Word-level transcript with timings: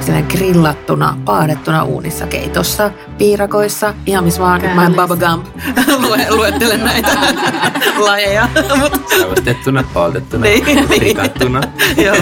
Siellä 0.00 0.22
grillattuna, 0.22 1.16
paadettuna 1.24 1.84
uunissa, 1.84 2.26
keitossa, 2.26 2.90
piirakoissa, 3.18 3.94
ihan 4.06 4.24
missä 4.24 4.42
vaan. 4.42 4.62
Mä 4.74 4.86
en 4.86 4.94
Baba 4.94 5.16
Gump 5.16 5.46
lue, 6.06 6.26
luettele 6.30 6.76
näitä 6.76 7.10
lajeja. 7.98 8.48
Saustettuna, 9.18 9.84
poltettuna, 9.94 10.42
Niin. 10.42 10.88
rikattuna. 10.90 11.60
Joo. 12.04 12.16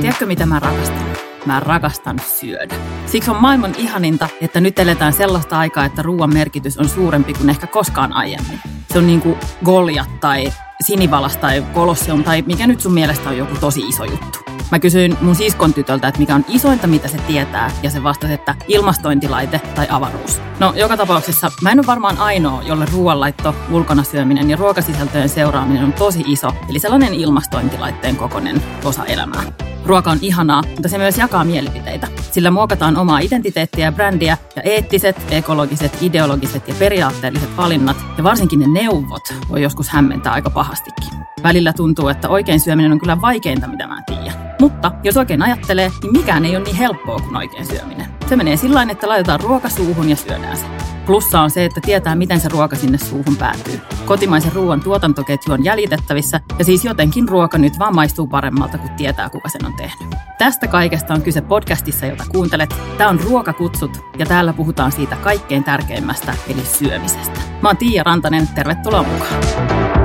Tiedätkö 0.00 0.26
mitä 0.26 0.46
mä 0.46 0.58
rakastan? 0.58 1.21
Mä 1.46 1.60
rakastan 1.60 2.18
syödä. 2.18 2.74
Siksi 3.06 3.30
on 3.30 3.36
maailman 3.36 3.74
ihaninta, 3.78 4.28
että 4.40 4.60
nyt 4.60 4.78
eletään 4.78 5.12
sellaista 5.12 5.58
aikaa, 5.58 5.84
että 5.84 6.02
ruoan 6.02 6.34
merkitys 6.34 6.78
on 6.78 6.88
suurempi 6.88 7.34
kuin 7.34 7.50
ehkä 7.50 7.66
koskaan 7.66 8.12
aiemmin. 8.12 8.60
Se 8.92 8.98
on 8.98 9.06
niin 9.06 9.20
kuin 9.20 9.38
Goliat 9.64 10.20
tai 10.20 10.52
Sinivalas 10.82 11.36
tai 11.36 11.64
Kolosseum 11.72 12.24
tai 12.24 12.42
mikä 12.46 12.66
nyt 12.66 12.80
sun 12.80 12.94
mielestä 12.94 13.28
on 13.28 13.38
joku 13.38 13.56
tosi 13.60 13.80
iso 13.80 14.04
juttu. 14.04 14.38
Mä 14.70 14.78
kysyin 14.78 15.16
mun 15.20 15.34
siskon 15.34 15.74
tytöltä, 15.74 16.08
että 16.08 16.20
mikä 16.20 16.34
on 16.34 16.44
isointa, 16.48 16.86
mitä 16.86 17.08
se 17.08 17.18
tietää, 17.18 17.70
ja 17.82 17.90
se 17.90 18.02
vastasi, 18.02 18.32
että 18.32 18.54
ilmastointilaite 18.68 19.58
tai 19.74 19.86
avaruus. 19.90 20.40
No, 20.60 20.72
joka 20.76 20.96
tapauksessa 20.96 21.50
mä 21.62 21.70
en 21.70 21.78
ole 21.78 21.86
varmaan 21.86 22.18
ainoa, 22.18 22.62
jolle 22.62 22.86
ruoanlaitto, 22.92 23.54
ulkona 23.70 24.02
syöminen 24.02 24.50
ja 24.50 24.56
ruokasisältöjen 24.56 25.28
seuraaminen 25.28 25.84
on 25.84 25.92
tosi 25.92 26.24
iso, 26.26 26.52
eli 26.68 26.78
sellainen 26.78 27.14
ilmastointilaitteen 27.14 28.16
kokoinen 28.16 28.62
osa 28.84 29.04
elämää. 29.04 29.42
Ruoka 29.86 30.10
on 30.10 30.18
ihanaa, 30.20 30.62
mutta 30.70 30.88
se 30.88 30.98
myös 30.98 31.18
jakaa 31.18 31.44
mielipiteitä. 31.44 32.08
Sillä 32.30 32.50
muokataan 32.50 32.96
omaa 32.96 33.18
identiteettiä 33.18 33.84
ja 33.84 33.92
brändiä, 33.92 34.38
ja 34.56 34.62
eettiset, 34.62 35.16
ekologiset, 35.30 35.98
ideologiset 36.02 36.68
ja 36.68 36.74
periaatteelliset 36.78 37.56
valinnat, 37.56 37.96
ja 38.18 38.24
varsinkin 38.24 38.58
ne 38.60 38.66
neuvot, 38.66 39.34
voi 39.48 39.62
joskus 39.62 39.88
hämmentää 39.88 40.32
aika 40.32 40.50
pahastikin. 40.72 41.26
Välillä 41.42 41.72
tuntuu, 41.72 42.08
että 42.08 42.28
oikein 42.28 42.60
syöminen 42.60 42.92
on 42.92 43.00
kyllä 43.00 43.20
vaikeinta, 43.20 43.68
mitä 43.68 43.86
mä 43.86 44.02
tiedän. 44.06 44.54
Mutta 44.60 44.92
jos 45.02 45.16
oikein 45.16 45.42
ajattelee, 45.42 45.90
niin 46.02 46.12
mikään 46.12 46.44
ei 46.44 46.56
ole 46.56 46.64
niin 46.64 46.76
helppoa 46.76 47.20
kuin 47.20 47.36
oikein 47.36 47.66
syöminen. 47.66 48.06
Se 48.28 48.36
menee 48.36 48.56
sillä 48.56 48.82
että 48.82 49.08
laitetaan 49.08 49.40
ruoka 49.40 49.68
suuhun 49.68 50.08
ja 50.08 50.16
syödään 50.16 50.56
se. 50.56 50.66
Plussa 51.06 51.40
on 51.40 51.50
se, 51.50 51.64
että 51.64 51.80
tietää, 51.80 52.14
miten 52.14 52.40
se 52.40 52.48
ruoka 52.48 52.76
sinne 52.76 52.98
suuhun 52.98 53.36
päätyy. 53.36 53.80
Kotimaisen 54.04 54.52
ruoan 54.52 54.80
tuotantoketju 54.80 55.52
on 55.52 55.64
jäljitettävissä, 55.64 56.40
ja 56.58 56.64
siis 56.64 56.84
jotenkin 56.84 57.28
ruoka 57.28 57.58
nyt 57.58 57.78
vaan 57.78 57.94
maistuu 57.94 58.26
paremmalta, 58.26 58.78
kun 58.78 58.90
tietää, 58.90 59.30
kuka 59.30 59.48
sen 59.48 59.66
on 59.66 59.74
tehnyt. 59.76 60.14
Tästä 60.38 60.66
kaikesta 60.66 61.14
on 61.14 61.22
kyse 61.22 61.40
podcastissa, 61.40 62.06
jota 62.06 62.24
kuuntelet. 62.32 62.74
Tämä 62.98 63.10
on 63.10 63.20
Ruokakutsut, 63.20 64.04
ja 64.18 64.26
täällä 64.26 64.52
puhutaan 64.52 64.92
siitä 64.92 65.16
kaikkein 65.16 65.64
tärkeimmästä, 65.64 66.34
eli 66.48 66.64
syömisestä. 66.64 67.40
Mä 67.62 67.68
oon 67.68 67.76
Tiia 67.76 68.02
Rantanen, 68.02 68.48
tervetuloa 68.48 69.02
mukaan. 69.02 70.01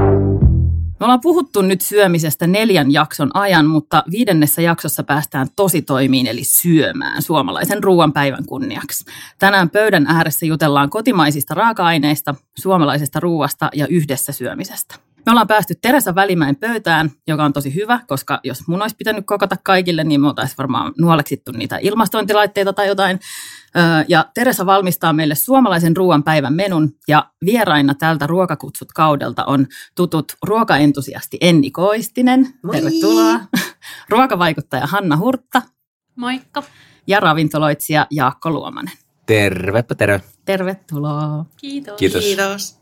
Me 0.99 1.03
ollaan 1.05 1.21
puhuttu 1.21 1.61
nyt 1.61 1.81
syömisestä 1.81 2.47
neljän 2.47 2.91
jakson 2.91 3.31
ajan, 3.33 3.65
mutta 3.65 4.03
viidennessä 4.11 4.61
jaksossa 4.61 5.03
päästään 5.03 5.47
tosi 5.55 5.81
toimiin, 5.81 6.27
eli 6.27 6.43
syömään 6.43 7.21
suomalaisen 7.21 7.83
ruoan 7.83 8.13
päivän 8.13 8.45
kunniaksi. 8.45 9.05
Tänään 9.39 9.69
pöydän 9.69 10.07
ääressä 10.07 10.45
jutellaan 10.45 10.89
kotimaisista 10.89 11.53
raaka-aineista, 11.53 12.35
suomalaisesta 12.57 13.19
ruoasta 13.19 13.69
ja 13.73 13.87
yhdessä 13.87 14.31
syömisestä. 14.31 15.06
Me 15.27 15.31
ollaan 15.31 15.47
päästy 15.47 15.75
Teresa 15.81 16.15
Välimäen 16.15 16.55
pöytään, 16.55 17.11
joka 17.27 17.45
on 17.45 17.53
tosi 17.53 17.75
hyvä, 17.75 17.99
koska 18.07 18.39
jos 18.43 18.67
mun 18.67 18.81
olisi 18.81 18.95
pitänyt 18.95 19.25
kokata 19.25 19.55
kaikille, 19.63 20.03
niin 20.03 20.21
me 20.21 20.27
oltaisiin 20.27 20.57
varmaan 20.57 20.93
nuoleksittu 20.99 21.51
niitä 21.51 21.77
ilmastointilaitteita 21.81 22.73
tai 22.73 22.87
jotain. 22.87 23.19
Ja 24.07 24.25
Teresa 24.33 24.65
valmistaa 24.65 25.13
meille 25.13 25.35
suomalaisen 25.35 25.97
ruoan 25.97 26.23
päivän 26.23 26.53
menun 26.53 26.95
ja 27.07 27.29
vieraina 27.45 27.95
tältä 27.95 28.27
ruokakutsut 28.27 28.91
kaudelta 28.91 29.45
on 29.45 29.67
tutut 29.95 30.33
ruokaentusiasti 30.45 31.37
Enni 31.41 31.71
Koistinen. 31.71 32.47
Moi. 32.63 32.75
Tervetuloa. 32.75 33.39
Ruokavaikuttaja 34.09 34.87
Hanna 34.87 35.17
Hurtta 35.17 35.61
Moikka. 36.15 36.63
ja 37.07 37.19
ravintoloitsija 37.19 38.07
Jaakko 38.11 38.49
Luomanen. 38.51 38.93
Tervepä 39.25 39.95
terve. 39.95 40.21
Tervetuloa. 40.45 41.45
Kiitos. 41.57 41.97
Kiitos. 41.97 42.23
Kiitos. 42.23 42.77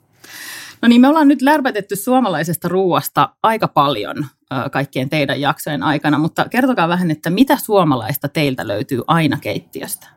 No 0.86 0.90
niin, 0.90 1.02
me 1.02 1.08
ollaan 1.08 1.28
nyt 1.28 1.42
lärpätetty 1.42 1.96
suomalaisesta 1.96 2.68
ruoasta 2.68 3.30
aika 3.44 3.68
paljon 3.68 4.26
kaikkien 4.72 5.10
teidän 5.10 5.42
jaksojen 5.42 5.84
aikana, 5.84 6.18
mutta 6.18 6.50
kertokaa 6.50 6.88
vähän, 6.88 7.12
että 7.12 7.30
mitä 7.30 7.58
suomalaista 7.58 8.28
teiltä 8.30 8.68
löytyy 8.68 9.02
aina 9.08 9.38
keittiöstä? 9.42 10.08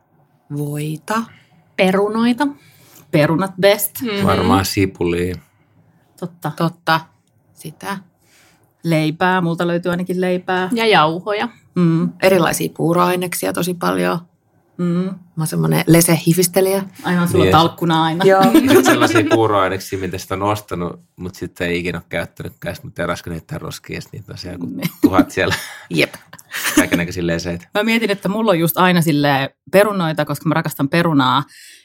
Voita. 0.56 1.22
Perunoita. 1.76 2.46
Perunat 3.10 3.52
best, 3.60 3.92
Mm-hmm. 4.02 4.26
Varmaan 4.26 4.64
sipulia. 4.64 5.34
totta. 6.20 6.52
Totta. 6.56 7.00
Sitä. 7.54 7.98
Leipää, 8.84 9.40
multa 9.40 9.66
löytyy 9.66 9.90
ainakin 9.90 10.20
leipää. 10.20 10.68
Ja 10.72 10.86
jauhoja. 10.86 11.48
Mm, 11.74 12.12
Erilaisia 12.22 12.70
puuroaineksia 12.76 13.52
tosi 13.52 13.74
paljon. 13.74 14.18
Mm. 14.78 14.84
Mä 15.04 15.14
oon 15.38 15.46
semmoinen 15.46 15.84
lese-hifistelijä. 15.86 16.82
Aivan 17.02 17.28
sulla 17.28 17.44
Niin. 17.44 17.52
talkkuna 17.52 18.02
aina. 18.02 18.24
Joo. 18.24 18.42
Sitten 18.52 18.84
sellaisia 18.84 19.24
puuroaineksia, 19.30 19.98
mitä 19.98 20.18
sitä 20.18 20.34
on 20.34 20.42
ostanut, 20.42 21.00
mutta 21.16 21.38
sitten 21.38 21.68
ei 21.68 21.78
ikinä 21.78 21.98
ole 21.98 22.04
käyttänytkään. 22.08 22.74
Sitten 22.74 22.88
mutta 22.88 23.06
raska 23.06 23.30
heittää 23.30 23.58
roskiin 23.58 23.94
ja 23.94 24.00
sitten 24.00 24.20
niitä 24.20 24.32
on 24.32 24.38
siellä 24.38 24.54
joku 24.54 24.80
tuhat 25.00 25.30
siellä 25.30 25.54
Jep. 25.90 26.14
kaikenlaisia 26.76 27.26
leseitä. 27.26 27.68
Mä 27.74 27.82
mietin, 27.82 28.10
että 28.10 28.28
mulla 28.28 28.50
on 28.50 28.58
just 28.58 28.78
aina 28.78 29.00
sille 29.02 29.54
perunoita, 29.72 30.24
koska 30.24 30.48
mä 30.48 30.54
rakastan 30.54 30.88
perunaa, 30.88 31.44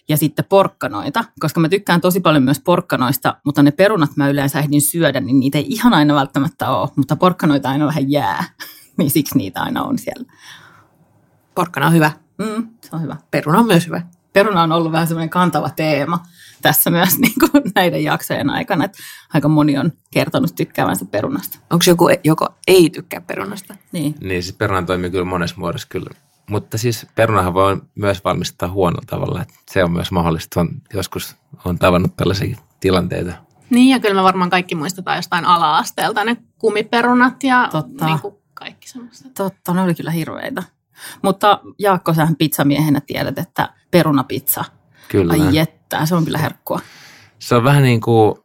ja 0.10 0.18
sitten 0.18 0.46
porkkanoita, 0.46 1.24
koska 1.40 1.60
mä 1.60 1.70
tykkään 1.70 2.02
tosi 2.02 2.20
paljon 2.20 2.44
myös 2.44 2.60
porkkanoista, 2.60 3.38
mutta 3.46 3.64
ne 3.64 3.72
perunat 3.72 4.10
mä 4.16 4.30
yleensä 4.30 4.60
ehdin 4.60 4.82
syödä, 4.82 5.20
niin 5.20 5.40
niitä 5.40 5.58
ei 5.58 5.66
ihan 5.68 5.94
aina 5.94 6.16
välttämättä 6.16 6.70
ole, 6.70 6.90
mutta 6.96 7.16
porkkanoita 7.16 7.70
aina 7.70 7.86
vähän 7.88 8.12
jää, 8.12 8.44
niin 8.98 9.12
siksi 9.12 9.38
niitä 9.38 9.62
aina 9.62 9.84
on 9.84 9.98
siellä. 10.00 10.34
Porkkana 11.56 11.88
on 11.88 11.94
hyvä. 11.94 12.12
Mm, 12.38 12.68
se 12.82 12.90
on 12.92 13.02
hyvä. 13.02 13.16
Peruna 13.32 13.60
on 13.60 13.68
myös 13.68 13.88
hyvä. 13.88 14.02
Peruna 14.34 14.64
on 14.64 14.72
ollut 14.72 14.92
vähän 14.92 15.08
semmoinen 15.08 15.30
kantava 15.30 15.70
teema 15.70 16.20
tässä 16.62 16.90
myös 16.90 17.18
niin 17.20 17.34
kuin 17.40 17.64
näiden 17.76 18.04
jaksojen 18.04 18.50
aikana, 18.50 18.86
että 18.86 18.98
aika 19.34 19.48
moni 19.48 19.78
on 19.78 19.92
kertonut 20.12 20.56
tykkäävänsä 20.56 21.06
perunasta. 21.06 21.60
Onko 21.70 21.84
joku, 21.88 22.10
joko 22.24 22.48
ei 22.68 22.90
tykkää 22.90 23.22
perunasta? 23.22 23.76
Niin. 23.92 24.16
Niin 24.22 24.44
siis 24.44 24.56
peruna 24.56 24.82
toimii 24.82 25.10
kyllä 25.10 25.26
monessa 25.26 25.56
muodossa 25.58 25.88
kyllä. 25.88 26.10
Mutta 26.50 26.78
siis 26.78 27.08
perunahan 27.16 27.54
voi 27.54 27.82
myös 27.96 28.24
valmistaa 28.24 28.70
huonolla 28.70 29.06
tavalla. 29.08 29.42
Että 29.42 29.54
se 29.72 29.84
on 29.84 29.92
myös 29.92 30.12
mahdollista. 30.12 30.60
On, 30.60 30.70
joskus 30.94 31.36
on 31.66 31.80
tavannut 31.80 32.16
tällaisia 32.16 32.58
tilanteita. 32.80 33.34
Niin 33.70 33.90
ja 33.90 34.00
kyllä 34.00 34.16
me 34.16 34.24
varmaan 34.24 34.50
kaikki 34.50 34.76
muistetaan 34.76 35.18
jostain 35.18 35.46
ala-asteelta 35.46 36.24
ne 36.24 36.38
kumiperunat 36.58 37.44
ja 37.44 37.70
Totta. 37.72 38.06
niin 38.06 38.20
kuin 38.20 38.36
kaikki 38.54 38.90
semmoista. 38.90 39.30
Totta, 39.38 39.74
ne 39.74 39.82
oli 39.82 39.96
kyllä 39.96 40.12
hirveitä. 40.12 40.64
Mutta 41.22 41.60
Jaakko, 41.80 42.14
sähän 42.14 42.36
pizzamiehenä 42.36 43.02
tiedät, 43.02 43.38
että 43.38 43.70
perunapizza, 43.92 44.66
Kyllä. 45.08 45.34
ai 45.34 45.56
jettää, 45.56 46.06
se 46.06 46.16
on 46.16 46.26
kyllä 46.26 46.38
herkkua. 46.38 46.80
Se 47.40 47.56
on 47.56 47.64
vähän 47.64 47.84
niin 47.84 48.02
kuin, 48.02 48.36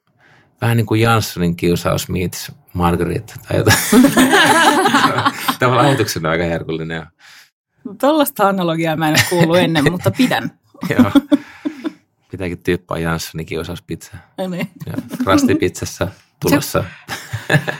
vähän 0.60 0.76
niin 0.76 0.86
kuin 0.86 1.00
Janssonin 1.00 1.56
kiusaus 1.56 2.08
meets 2.08 2.52
Margarita 2.74 3.34
tai 3.48 3.56
jotain. 3.56 3.78
Tavallaan 5.58 5.86
ajatuksena 5.86 6.30
aika 6.30 6.44
herkullinen. 6.44 7.06
Tuollaista 8.00 8.48
analogiaa 8.48 8.96
mä 8.96 9.08
en 9.08 9.14
ole 9.14 9.24
kuullut 9.30 9.58
ennen, 9.58 9.84
mutta 9.92 10.10
pidän. 10.10 10.50
Joo. 10.90 11.10
Pitääkin 12.30 12.62
tyyppää 12.62 12.98
Janssonin 12.98 13.46
kiusauspizza. 13.46 14.16
Niin. 14.50 14.70
Ja 14.86 14.92
Rastipizzassa 15.24 16.08
tulossa. 16.40 16.84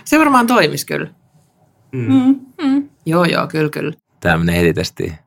Se 0.05 0.19
varmaan 0.19 0.47
toimisi 0.47 0.87
kyllä. 0.87 1.11
Mm. 1.93 2.41
Mm. 2.63 2.89
Joo, 3.07 3.25
joo, 3.25 3.47
kyllä, 3.47 3.71
kyllä. 3.71 3.93
Tämä 4.21 4.37
menee 4.37 4.61
heti 4.61 4.75
testiin. 4.75 5.19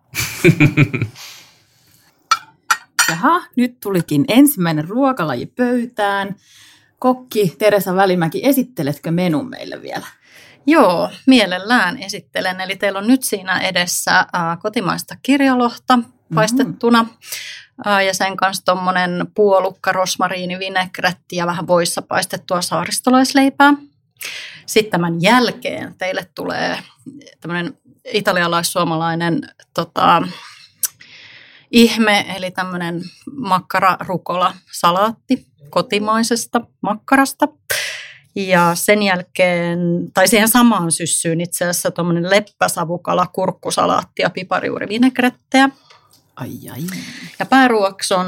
Jaha, 3.09 3.41
nyt 3.55 3.79
tulikin 3.79 4.25
ensimmäinen 4.27 4.87
ruokalaji 4.87 5.45
pöytään. 5.45 6.35
Kokki 6.99 7.55
Teresa 7.59 7.95
Välimäki, 7.95 8.41
esitteletkö 8.45 9.11
menun 9.11 9.49
meille 9.49 9.81
vielä? 9.81 10.07
Joo, 10.65 11.09
mielellään 11.27 11.97
esittelen. 11.97 12.61
Eli 12.61 12.75
teillä 12.75 12.99
on 12.99 13.07
nyt 13.07 13.23
siinä 13.23 13.59
edessä 13.59 14.19
äh, 14.19 14.27
kotimaista 14.61 15.15
kirjolohta 15.23 15.99
paistettuna 16.35 17.05
äh, 17.87 18.05
ja 18.05 18.13
sen 18.13 18.37
kanssa 18.37 18.65
tuommoinen 18.65 19.27
puolukka, 19.35 19.91
rosmariini, 19.91 20.59
vinegretti 20.59 21.35
ja 21.35 21.45
vähän 21.45 21.67
voissa 21.67 22.01
paistettua 22.01 22.61
saaristolaisleipää. 22.61 23.73
Sitten 24.65 24.91
tämän 24.91 25.21
jälkeen 25.21 25.95
teille 25.97 26.27
tulee 26.35 26.79
tämmöinen 27.41 27.77
italialais-suomalainen 28.13 29.41
tota, 29.73 30.21
ihme, 31.71 32.25
eli 32.35 32.51
tämmöinen 32.51 33.01
makkara-rukola-salaatti 33.31 35.45
kotimaisesta 35.69 36.61
makkarasta. 36.81 37.47
Ja 38.35 38.71
sen 38.75 39.03
jälkeen, 39.03 39.79
tai 40.13 40.27
siihen 40.27 40.49
samaan 40.49 40.91
syssyyn 40.91 41.41
itse 41.41 41.65
asiassa 41.65 41.91
tuommoinen 41.91 42.29
leppäsavukala, 42.29 43.27
kurkkusalaatti 43.27 44.21
ja 44.21 44.29
piparijuurivinegrettejä. 44.29 45.69
Ai 46.35 46.49
ai. 46.71 46.81
Ja 47.39 47.45
pääruoksi 47.45 48.13
on 48.13 48.27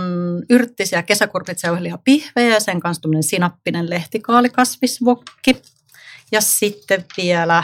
yrttisiä 0.50 1.04
kesäkurpitsejauhelia 1.04 1.98
pihvejä 2.04 2.54
ja 2.54 2.60
sen 2.60 2.80
kanssa 2.80 3.02
tämmöinen 3.02 3.24
sinappinen 3.24 3.90
lehtikaalikasvisvokki. 3.90 5.62
Ja 6.34 6.42
sitten 6.42 7.06
vielä, 7.18 7.64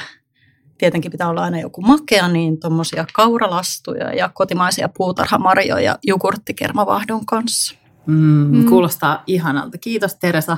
tietenkin 0.77 1.11
pitää 1.11 1.29
olla 1.29 1.43
aina 1.43 1.59
joku 1.59 1.81
makea, 1.81 2.27
niin 2.27 2.59
tuommoisia 2.59 3.05
kauralastuja 3.13 4.13
ja 4.13 4.29
kotimaisia 4.33 4.89
puutarhamarjoja 4.97 5.97
jogurttikermavahdon 6.03 7.25
kanssa. 7.25 7.75
Mm, 8.05 8.57
mm. 8.57 8.65
Kuulostaa 8.65 9.23
ihanalta. 9.27 9.77
Kiitos 9.77 10.15
Teresa. 10.15 10.57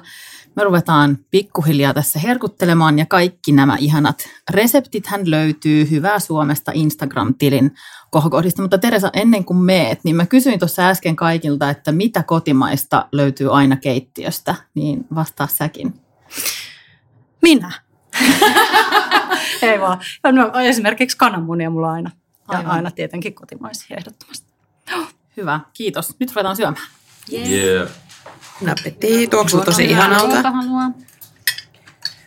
Me 0.55 0.63
ruvetaan 0.63 1.17
pikkuhiljaa 1.31 1.93
tässä 1.93 2.19
herkuttelemaan 2.19 2.99
ja 2.99 3.05
kaikki 3.05 3.51
nämä 3.51 3.77
ihanat 3.79 4.29
reseptit 4.49 5.07
hän 5.07 5.31
löytyy 5.31 5.89
Hyvää 5.89 6.19
Suomesta 6.19 6.71
Instagram-tilin 6.75 7.71
kohokohdista. 8.09 8.61
Mutta 8.61 8.77
Teresa, 8.77 9.09
ennen 9.13 9.45
kuin 9.45 9.57
meet, 9.57 9.99
niin 10.03 10.15
mä 10.15 10.25
kysyin 10.25 10.59
tuossa 10.59 10.89
äsken 10.89 11.15
kaikilta, 11.15 11.69
että 11.69 11.91
mitä 11.91 12.23
kotimaista 12.23 13.07
löytyy 13.11 13.55
aina 13.57 13.75
keittiöstä, 13.75 14.55
niin 14.75 15.05
vastaa 15.15 15.47
säkin. 15.47 15.93
Minä. 17.41 17.71
Ei 19.61 19.79
vaan. 19.79 19.99
No, 20.31 20.59
esimerkiksi 20.59 21.17
kananmunia 21.17 21.69
mulla 21.69 21.91
aina. 21.91 22.11
Ja 22.51 22.57
Aivan. 22.57 22.71
aina 22.71 22.91
tietenkin 22.91 23.33
kotimaisia 23.33 23.97
ehdottomasti. 23.97 24.47
Hyvä, 25.37 25.59
kiitos. 25.73 26.15
Nyt 26.19 26.31
ruvetaan 26.31 26.55
syömään. 26.55 26.87
Yeah. 27.33 27.49
yeah. 27.51 27.89
Nappetti, 28.61 29.27
tuoksuu 29.27 29.61
tosi 29.61 29.85
ihanalta. 29.85 30.53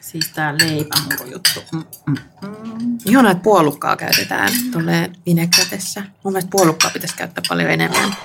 Siis 0.00 0.31
tää 0.35 0.55
leipämurujuttu. 0.55 1.61
Mm, 1.73 1.85
mm, 2.06 2.17
mm. 2.43 2.99
Ihanaa, 3.06 3.32
että 3.32 3.43
puolukkaa 3.43 3.96
käytetään 3.96 4.50
tuolle 4.73 5.11
vinegretessä. 5.26 6.02
Mun 6.25 6.32
mielestä 6.32 6.50
puolukkaa 6.50 6.91
pitäisi 6.91 7.17
käyttää 7.17 7.43
paljon 7.49 7.70
enemmän. 7.70 8.17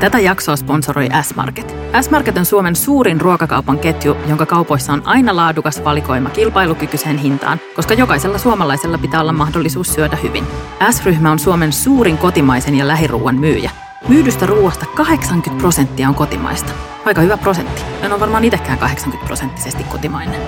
Tätä 0.00 0.18
jaksoa 0.18 0.56
sponsoroi 0.56 1.08
S-Market. 1.22 1.74
S-Market 2.00 2.36
on 2.36 2.44
Suomen 2.44 2.76
suurin 2.76 3.20
ruokakaupan 3.20 3.78
ketju, 3.78 4.16
jonka 4.28 4.46
kaupoissa 4.46 4.92
on 4.92 5.02
aina 5.04 5.36
laadukas 5.36 5.84
valikoima 5.84 6.30
kilpailukykyiseen 6.30 7.18
hintaan, 7.18 7.60
koska 7.76 7.94
jokaisella 7.94 8.38
suomalaisella 8.38 8.98
pitää 8.98 9.20
olla 9.20 9.32
mahdollisuus 9.32 9.94
syödä 9.94 10.16
hyvin. 10.22 10.44
S-ryhmä 10.90 11.30
on 11.30 11.38
Suomen 11.38 11.72
suurin 11.72 12.18
kotimaisen 12.18 12.74
ja 12.74 12.88
lähiruuan 12.88 13.34
myyjä. 13.34 13.70
Myydystä 14.08 14.46
ruoasta 14.46 14.86
80 14.86 15.60
prosenttia 15.60 16.08
on 16.08 16.14
kotimaista. 16.14 16.72
Aika 17.04 17.20
hyvä 17.20 17.36
prosentti. 17.36 17.82
En 18.02 18.12
ole 18.12 18.20
varmaan 18.20 18.44
itsekään 18.44 18.78
80 18.78 19.26
prosenttisesti 19.26 19.84
kotimainen. 19.84 20.40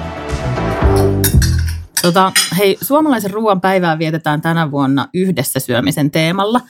Tota, 2.03 2.33
hei, 2.59 2.79
suomalaisen 2.81 3.31
ruoan 3.31 3.61
päivää 3.61 3.99
vietetään 3.99 4.41
tänä 4.41 4.71
vuonna 4.71 5.09
yhdessä 5.15 5.61
syömisen 5.61 6.11
teemalla, 6.11 6.61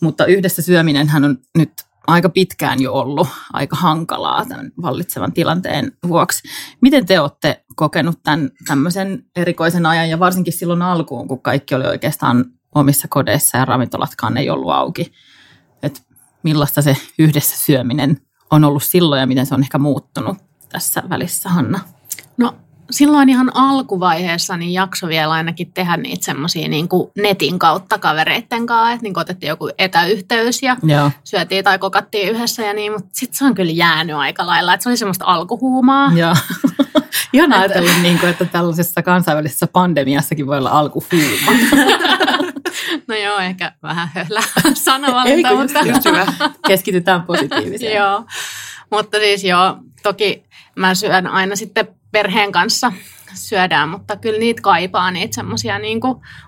mutta 0.00 0.26
yhdessä 0.26 0.62
syöminenhän 0.62 1.24
on 1.24 1.38
nyt 1.58 1.72
aika 2.06 2.28
pitkään 2.28 2.80
jo 2.80 2.92
ollut 2.92 3.28
aika 3.52 3.76
hankalaa 3.76 4.46
tämän 4.46 4.72
vallitsevan 4.82 5.32
tilanteen 5.32 5.92
vuoksi. 6.08 6.48
Miten 6.80 7.06
te 7.06 7.20
olette 7.20 7.64
kokenut 7.76 8.22
tämän 8.22 8.50
tämmöisen 8.66 9.24
erikoisen 9.36 9.86
ajan 9.86 10.10
ja 10.10 10.18
varsinkin 10.18 10.52
silloin 10.52 10.82
alkuun, 10.82 11.28
kun 11.28 11.42
kaikki 11.42 11.74
oli 11.74 11.86
oikeastaan 11.86 12.44
omissa 12.74 13.08
kodeissa 13.08 13.58
ja 13.58 13.64
ravintolatkaan 13.64 14.36
ei 14.36 14.50
ollut 14.50 14.72
auki? 14.72 15.12
Et 15.82 16.02
millaista 16.42 16.82
se 16.82 16.96
yhdessä 17.18 17.56
syöminen 17.56 18.20
on 18.50 18.64
ollut 18.64 18.82
silloin 18.82 19.20
ja 19.20 19.26
miten 19.26 19.46
se 19.46 19.54
on 19.54 19.62
ehkä 19.62 19.78
muuttunut 19.78 20.36
tässä 20.68 21.02
välissä, 21.08 21.48
Hanna? 21.48 21.80
No 22.36 22.54
silloin 22.90 23.28
ihan 23.28 23.50
alkuvaiheessa 23.56 24.56
niin 24.56 24.72
jakso 24.72 25.08
vielä 25.08 25.32
ainakin 25.32 25.72
tehdä 25.72 25.96
niitä 25.96 26.24
semmoisia 26.24 26.68
niin 26.68 26.88
netin 27.18 27.58
kautta 27.58 27.98
kavereitten 27.98 28.66
kanssa, 28.66 28.92
että 28.92 29.02
niin 29.02 29.18
otettiin 29.18 29.48
joku 29.48 29.70
etäyhteys 29.78 30.62
ja 30.62 30.76
Joo. 30.82 31.10
syötiin 31.24 31.64
tai 31.64 31.78
kokattiin 31.78 32.28
yhdessä 32.28 32.62
ja 32.62 32.72
niin, 32.72 32.92
mutta 32.92 33.08
sitten 33.12 33.38
se 33.38 33.44
on 33.44 33.54
kyllä 33.54 33.72
jäänyt 33.72 34.16
aika 34.16 34.46
lailla, 34.46 34.74
että 34.74 34.82
se 34.82 34.88
oli 34.88 34.96
semmoista 34.96 35.24
alkuhuumaa. 35.24 36.12
Joo. 36.14 36.34
Ihan 37.32 37.52
ajatella, 37.52 37.90
niin 38.02 38.18
kuin, 38.18 38.30
että 38.30 38.44
tällaisessa 38.44 39.02
kansainvälisessä 39.02 39.66
pandemiassakin 39.66 40.46
voi 40.46 40.58
olla 40.58 40.70
alkuhuuma. 40.70 41.52
no 43.08 43.14
joo, 43.14 43.38
ehkä 43.38 43.72
vähän 43.82 44.08
höhlä 44.14 44.42
sanavalinta, 44.74 45.54
mutta 45.54 45.80
just 45.80 46.04
hyvä. 46.04 46.26
keskitytään 46.66 47.22
positiiviseen. 47.22 47.96
joo, 47.96 48.24
mutta 48.90 49.18
siis 49.18 49.44
joo, 49.44 49.76
toki 50.02 50.44
mä 50.76 50.94
syön 50.94 51.26
aina 51.26 51.56
sitten 51.56 51.88
perheen 52.14 52.52
kanssa 52.52 52.92
syödään, 53.34 53.88
mutta 53.88 54.16
kyllä 54.16 54.38
niitä 54.38 54.62
kaipaa, 54.62 55.10
niitä 55.10 55.34
semmoisia 55.34 55.78
niin 55.78 56.00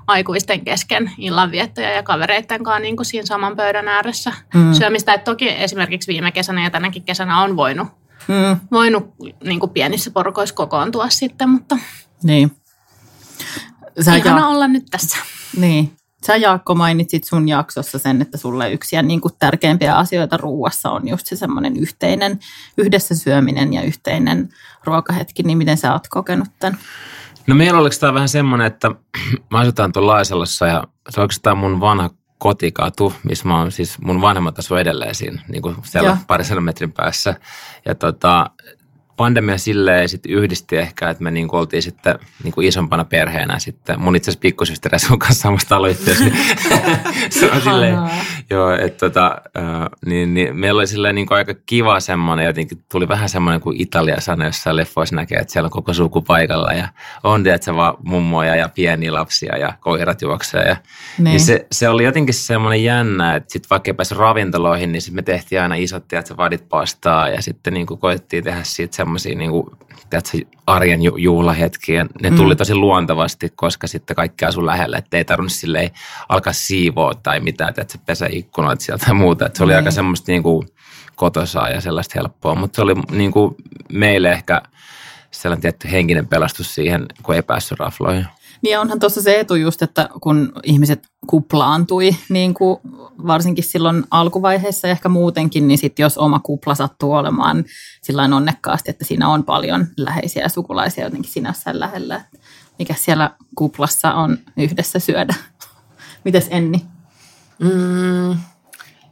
aikuisten 0.07 0.65
kesken 0.65 1.11
illanviettoja 1.19 1.91
ja 1.91 2.03
kavereiden 2.03 2.65
kanssa 2.65 2.79
niin 2.79 2.97
kuin 2.97 3.07
siinä 3.07 3.27
saman 3.27 3.57
pöydän 3.57 3.89
ääressä 3.89 4.33
mm. 4.55 4.73
syömistä. 4.73 5.15
Et 5.15 5.25
toki 5.25 5.49
esimerkiksi 5.49 6.13
viime 6.13 6.33
kesänä 6.33 6.65
ja 6.65 6.71
tänäkin 6.71 7.03
kesänä 7.03 7.43
on 7.43 7.57
voinut, 7.57 7.89
mm. 8.29 8.61
voinut 8.73 9.15
niin 9.45 9.61
kuin 9.61 9.71
pienissä 9.71 10.11
porukoissa 10.11 10.55
kokoontua 10.55 11.09
sitten, 11.09 11.49
mutta 11.49 11.79
niin. 12.23 12.57
Sä 14.01 14.17
ihana 14.17 14.41
ja... 14.41 14.47
olla 14.47 14.69
nyt 14.69 14.87
tässä. 14.91 15.19
Niin. 15.57 15.97
Sä 16.26 16.37
Jaakko 16.37 16.75
mainitsit 16.75 17.25
sun 17.25 17.49
jaksossa 17.49 17.99
sen, 17.99 18.23
että 18.23 18.38
sulle 18.38 18.73
yksi 18.73 18.96
ja 18.96 19.02
niin 19.02 19.20
kuin 19.20 19.34
tärkeimpiä 19.38 19.96
asioita 19.96 20.37
ruuassa 20.37 20.90
on 20.90 21.08
just 21.08 21.26
se 21.26 21.37
semmoinen 21.37 21.76
yhteinen, 21.76 22.38
yhdessä 22.78 23.14
syöminen 23.14 23.73
ja 23.73 23.82
yhteinen 23.82 24.49
ruokahetki, 24.84 25.43
niin 25.43 25.58
miten 25.58 25.76
sä 25.76 25.93
oot 25.93 26.08
kokenut 26.08 26.49
tämän? 26.58 26.78
No 27.46 27.55
meillä 27.55 27.81
oliko 27.81 27.96
tämä 28.00 28.14
vähän 28.14 28.28
semmoinen, 28.28 28.67
että 28.67 28.90
mä 29.50 29.58
asutaan 29.58 29.93
tuolla 29.93 30.12
Laisalassa 30.12 30.67
ja 30.67 30.84
se 31.08 31.20
on 31.20 31.23
oikeastaan 31.23 31.58
mun 31.58 31.81
vanha 31.81 32.11
kotikatu, 32.38 33.12
missä 33.25 33.49
mä 33.49 33.58
oon 33.58 33.72
siis 33.72 33.99
mun 33.99 34.20
vanhemmat 34.20 34.58
asuu 34.58 34.76
edelleen 34.76 35.14
siinä 35.14 35.43
niin 35.49 35.62
kuin 35.62 35.76
siellä 35.82 36.17
parisen 36.26 36.62
metrin 36.62 36.93
päässä. 36.93 37.34
Ja 37.84 37.94
tota, 37.94 38.50
pandemia 39.17 39.59
silleen 39.59 40.09
sitten 40.09 40.33
yhdisti 40.33 40.77
ehkä, 40.77 41.11
että 41.11 41.23
me 41.23 41.31
niin 41.31 41.49
kuin 41.49 41.61
oltiin 41.61 41.83
sitten 41.83 42.19
niin 42.45 42.53
kuin 42.53 42.67
isompana 42.67 43.05
perheenä 43.05 43.59
sitten. 43.59 44.01
Mun 44.01 44.17
itse 44.17 44.31
asiassa 44.31 44.41
pikkusysteri 44.41 44.99
sun 44.99 45.19
kanssa 45.19 45.43
samasta 45.43 45.69
taloyhtiössä. 45.69 46.25
Niin 46.25 46.37
se 47.31 47.51
on 47.51 47.61
silleen, 47.61 47.99
joo, 48.51 48.73
että 48.73 49.11
tota, 49.11 49.37
niin, 50.07 50.35
niin, 50.35 50.57
meillä 50.57 50.79
oli 50.79 50.87
silleen 50.87 51.15
niin 51.15 51.27
kuin 51.27 51.39
aika 51.39 51.55
kiva 51.67 52.01
semmoinen, 52.01 52.47
jotenkin 52.47 52.85
tuli 52.93 53.09
vähän 53.09 53.29
semmoinen 53.29 53.61
kuin 53.61 53.81
Italia-sana, 53.81 54.45
jossa 54.45 54.77
leffoissa 54.77 55.17
näkee, 55.17 55.39
että 55.39 55.53
siellä 55.53 55.67
on 55.67 55.71
koko 55.71 55.93
suku 55.95 56.23
paikalla 56.23 56.73
ja 56.73 56.89
on, 57.25 57.47
että 57.47 57.65
se 57.65 57.75
vaan 57.75 57.95
mummoja 58.03 58.57
ja 58.57 58.69
pieniä 58.69 59.13
lapsia 59.13 59.57
ja 59.57 59.73
koirat 59.81 60.23
juoksee. 60.23 60.69
Ja, 60.69 60.77
niin. 61.19 61.25
niin 61.25 61.41
se, 61.41 61.67
se, 61.73 61.89
oli 61.89 62.05
jotenkin 62.05 62.35
semmoinen 62.35 62.85
jännä, 62.85 63.35
että 63.35 63.53
sitten 63.53 63.71
vaikka 63.71 63.95
pääsi 63.95 64.15
ravintoloihin, 64.15 64.93
niin 64.93 65.03
sitten 65.03 65.17
me 65.17 65.23
tehtiin 65.23 65.61
aina 65.61 65.75
isot, 65.75 66.13
että 66.13 66.29
sä 66.29 66.37
vadit 66.37 66.69
pastaa 66.69 67.29
ja 67.29 67.43
sitten 67.43 67.75
niin 67.75 67.87
kuin 67.87 68.01
koettiin 68.01 68.45
tehdä 68.45 68.61
siitä 68.63 68.97
semmoisia 69.06 69.39
niin 69.39 69.51
kuin, 69.51 69.67
tiedätkö, 70.10 70.39
arjen 70.67 71.03
ju- 71.03 71.17
juhlahetkiä. 71.17 72.06
Ne 72.22 72.31
tuli 72.31 72.55
mm. 72.55 72.58
tosi 72.58 72.75
luontevasti, 72.75 73.53
koska 73.56 73.86
sitten 73.86 74.17
kaikki 74.17 74.44
asui 74.44 74.67
lähellä, 74.67 74.98
että 74.98 75.17
ei 75.17 75.25
tarvinnut 75.25 75.53
silleen 75.53 75.91
alkaa 76.29 76.53
siivoa 76.53 77.15
tai 77.15 77.41
mitään, 77.41 77.75
että 77.77 77.98
pesä 78.06 78.27
ikkunoita 78.31 78.84
sieltä 78.84 79.05
tai 79.06 79.15
muuta. 79.15 79.46
Että 79.46 79.56
se 79.56 79.65
oli 79.65 79.72
mm. 79.72 79.77
aika 79.77 79.91
semmoista 79.91 80.32
niin 80.32 80.43
kuin 80.43 80.69
kotosaa 81.15 81.69
ja 81.69 81.81
sellaista 81.81 82.13
helppoa, 82.17 82.55
mutta 82.55 82.77
se 82.77 82.82
oli 82.82 82.94
niin 83.10 83.32
kuin 83.32 83.55
meille 83.93 84.31
ehkä 84.32 84.63
sellainen 85.31 85.63
tietty 85.63 85.91
henkinen 85.91 86.29
pelastus 86.29 86.75
siihen, 86.75 87.06
kun 87.22 87.34
ei 87.34 87.43
päässyt 87.43 87.79
rafloihin. 87.79 88.27
Niin 88.67 88.79
onhan 88.79 89.01
tuossa 89.01 89.23
se 89.23 89.41
etu 89.41 89.55
just, 89.55 89.82
että 89.82 90.08
kun 90.20 90.53
ihmiset 90.63 91.06
kuplaantui, 91.27 92.17
niin 92.29 92.55
kuin 92.55 92.81
varsinkin 93.27 93.65
silloin 93.65 94.05
alkuvaiheessa 94.11 94.87
ja 94.87 94.93
ehkä 94.93 95.08
muutenkin, 95.08 95.69
niin 95.69 95.79
sitten 95.79 96.03
jos 96.03 96.19
oma 96.19 96.39
kupla 96.39 96.75
sattuu 96.75 97.13
olemaan 97.13 97.65
sillä 98.03 98.23
onnekkaasti, 98.23 98.91
että 98.91 99.05
siinä 99.05 99.29
on 99.29 99.44
paljon 99.44 99.87
läheisiä 99.96 100.49
sukulaisia 100.49 101.05
jotenkin 101.05 101.32
sinänsä 101.32 101.81
lähellä, 101.81 102.25
mikä 102.79 102.94
siellä 102.94 103.31
kuplassa 103.55 104.15
on 104.15 104.39
yhdessä 104.56 104.99
syödä. 104.99 105.35
Mites 106.25 106.46
Enni? 106.51 106.87
Mm, 107.58 108.39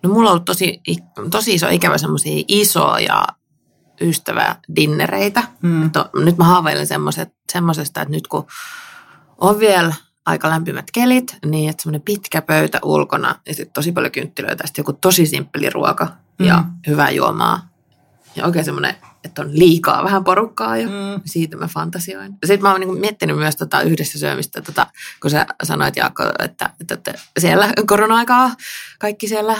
no 0.02 0.11
mulla 0.11 0.30
on 0.30 0.32
ollut 0.32 0.44
tosi, 0.44 0.82
tosi 1.30 1.54
iso 1.54 1.68
ikävä 1.68 1.99
semmoisia 1.99 2.44
isoja 2.49 3.26
ystävädinnereitä. 4.00 5.42
Mm. 5.62 5.90
nyt 6.25 6.38
mä 6.38 6.44
haaveilen 6.44 6.87
semmoisesta, 7.52 8.00
että 8.02 8.12
nyt 8.12 8.26
kun 8.26 8.46
on 9.38 9.58
vielä 9.58 9.94
aika 10.26 10.48
lämpimät 10.48 10.90
kelit, 10.92 11.36
niin 11.46 11.70
että 11.70 11.82
semmoinen 11.82 12.02
pitkä 12.02 12.42
pöytä 12.42 12.78
ulkona 12.82 13.40
ja 13.46 13.54
sitten 13.54 13.72
tosi 13.72 13.92
paljon 13.92 14.12
kynttilöitä, 14.12 14.66
sitten 14.66 14.82
joku 14.82 14.92
tosi 14.92 15.26
simppeli 15.26 15.70
ruoka 15.70 16.08
ja 16.38 16.56
mm. 16.56 16.70
hyvää 16.86 17.10
juomaa. 17.10 17.68
Ja 18.36 18.46
oikein 18.46 18.64
semmoinen, 18.64 18.94
että 19.24 19.42
on 19.42 19.58
liikaa 19.58 20.04
vähän 20.04 20.24
porukkaa 20.24 20.76
jo. 20.76 20.88
Mm. 20.88 21.22
Siitä 21.24 21.56
mä 21.56 21.68
fantasioin. 21.68 22.32
Sitten 22.46 22.62
mä 22.62 22.70
oon 22.70 22.80
niin 22.80 23.00
miettinyt 23.00 23.36
myös 23.36 23.56
tota 23.56 23.82
yhdessä 23.82 24.18
syömistä, 24.18 24.62
tota, 24.62 24.86
kun 25.22 25.30
sä 25.30 25.46
sanoit 25.62 25.96
Jaakko, 25.96 26.22
että, 26.38 26.70
että, 26.80 26.94
että 26.94 27.14
siellä 27.38 27.72
korona-aikaa 27.86 28.54
kaikki 28.98 29.28
siellä 29.28 29.56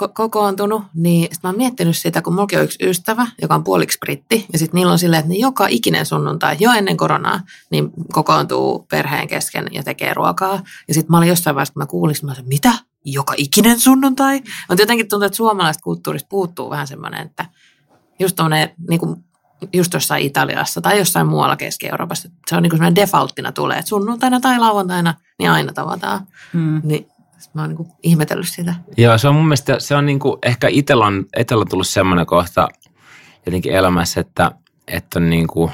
ko- 0.00 0.12
kokoontunut, 0.14 0.82
niin 0.94 1.28
sit 1.32 1.42
mä 1.42 1.48
oon 1.48 1.56
miettinyt 1.56 1.96
sitä, 1.96 2.22
kun 2.22 2.32
mulla 2.32 2.48
on 2.58 2.64
yksi 2.64 2.86
ystävä, 2.86 3.26
joka 3.42 3.54
on 3.54 3.64
puoliksi 3.64 3.98
britti, 3.98 4.46
ja 4.52 4.58
sitten 4.58 4.78
niillä 4.78 4.92
on 4.92 4.98
silleen, 4.98 5.20
että 5.20 5.32
ne 5.32 5.38
joka 5.38 5.66
ikinen 5.66 6.06
sunnuntai, 6.06 6.56
jo 6.60 6.72
ennen 6.72 6.96
koronaa, 6.96 7.40
niin 7.70 7.90
kokoontuu 8.12 8.86
perheen 8.90 9.28
kesken 9.28 9.66
ja 9.72 9.82
tekee 9.82 10.14
ruokaa. 10.14 10.62
Ja 10.88 10.94
sitten 10.94 11.10
mä 11.10 11.18
olin 11.18 11.28
jossain 11.28 11.56
vaiheessa, 11.56 11.74
kun 11.74 11.82
mä 11.82 11.86
kuulin, 11.86 12.16
mä 12.22 12.32
olin, 12.32 12.48
mitä? 12.48 12.72
Joka 13.04 13.34
ikinen 13.36 13.80
sunnuntai? 13.80 14.42
Mutta 14.68 14.82
jotenkin 14.82 15.08
tuntuu, 15.08 15.26
että 15.26 15.36
suomalaisesta 15.36 15.82
kulttuurista 15.82 16.28
puuttuu 16.30 16.70
vähän 16.70 16.86
semmoinen, 16.86 17.26
että 17.26 17.46
just 18.18 18.36
tommoinen, 18.36 18.70
niin 18.88 19.00
kuin 19.00 19.24
just 19.72 19.94
jossain 19.94 20.22
Italiassa 20.22 20.80
tai 20.80 20.98
jossain 20.98 21.26
muualla 21.26 21.56
Keski-Euroopassa, 21.56 22.28
se 22.46 22.56
on 22.56 22.62
niin 22.62 22.70
kuin 22.70 22.94
defaulttina 22.94 23.52
tulee, 23.52 23.78
että 23.78 23.88
sunnuntaina 23.88 24.40
tai 24.40 24.58
lauantaina, 24.58 25.14
niin 25.38 25.50
aina 25.50 25.72
tavataan. 25.72 26.26
Mm. 26.52 26.80
Niin 26.84 27.06
Mä 27.54 27.60
oon 27.60 27.70
niin 27.70 27.88
ihmetellyt 28.02 28.48
sitä. 28.48 28.74
Joo, 28.96 29.18
se 29.18 29.28
on 29.28 29.34
mun 29.34 29.44
mielestä, 29.44 29.76
se 29.78 29.94
on 29.94 30.06
niin 30.06 30.18
kuin, 30.18 30.38
ehkä 30.42 30.68
itsellä 30.70 31.06
on, 31.06 31.26
itsellä 31.38 31.60
on 31.60 31.68
tullut 31.68 31.86
semmoinen 31.86 32.26
kohta 32.26 32.68
jotenkin 33.46 33.72
elämässä, 33.72 34.20
että, 34.20 34.50
että 34.88 35.18
on, 35.18 35.30
niin 35.30 35.46
kuin, 35.46 35.70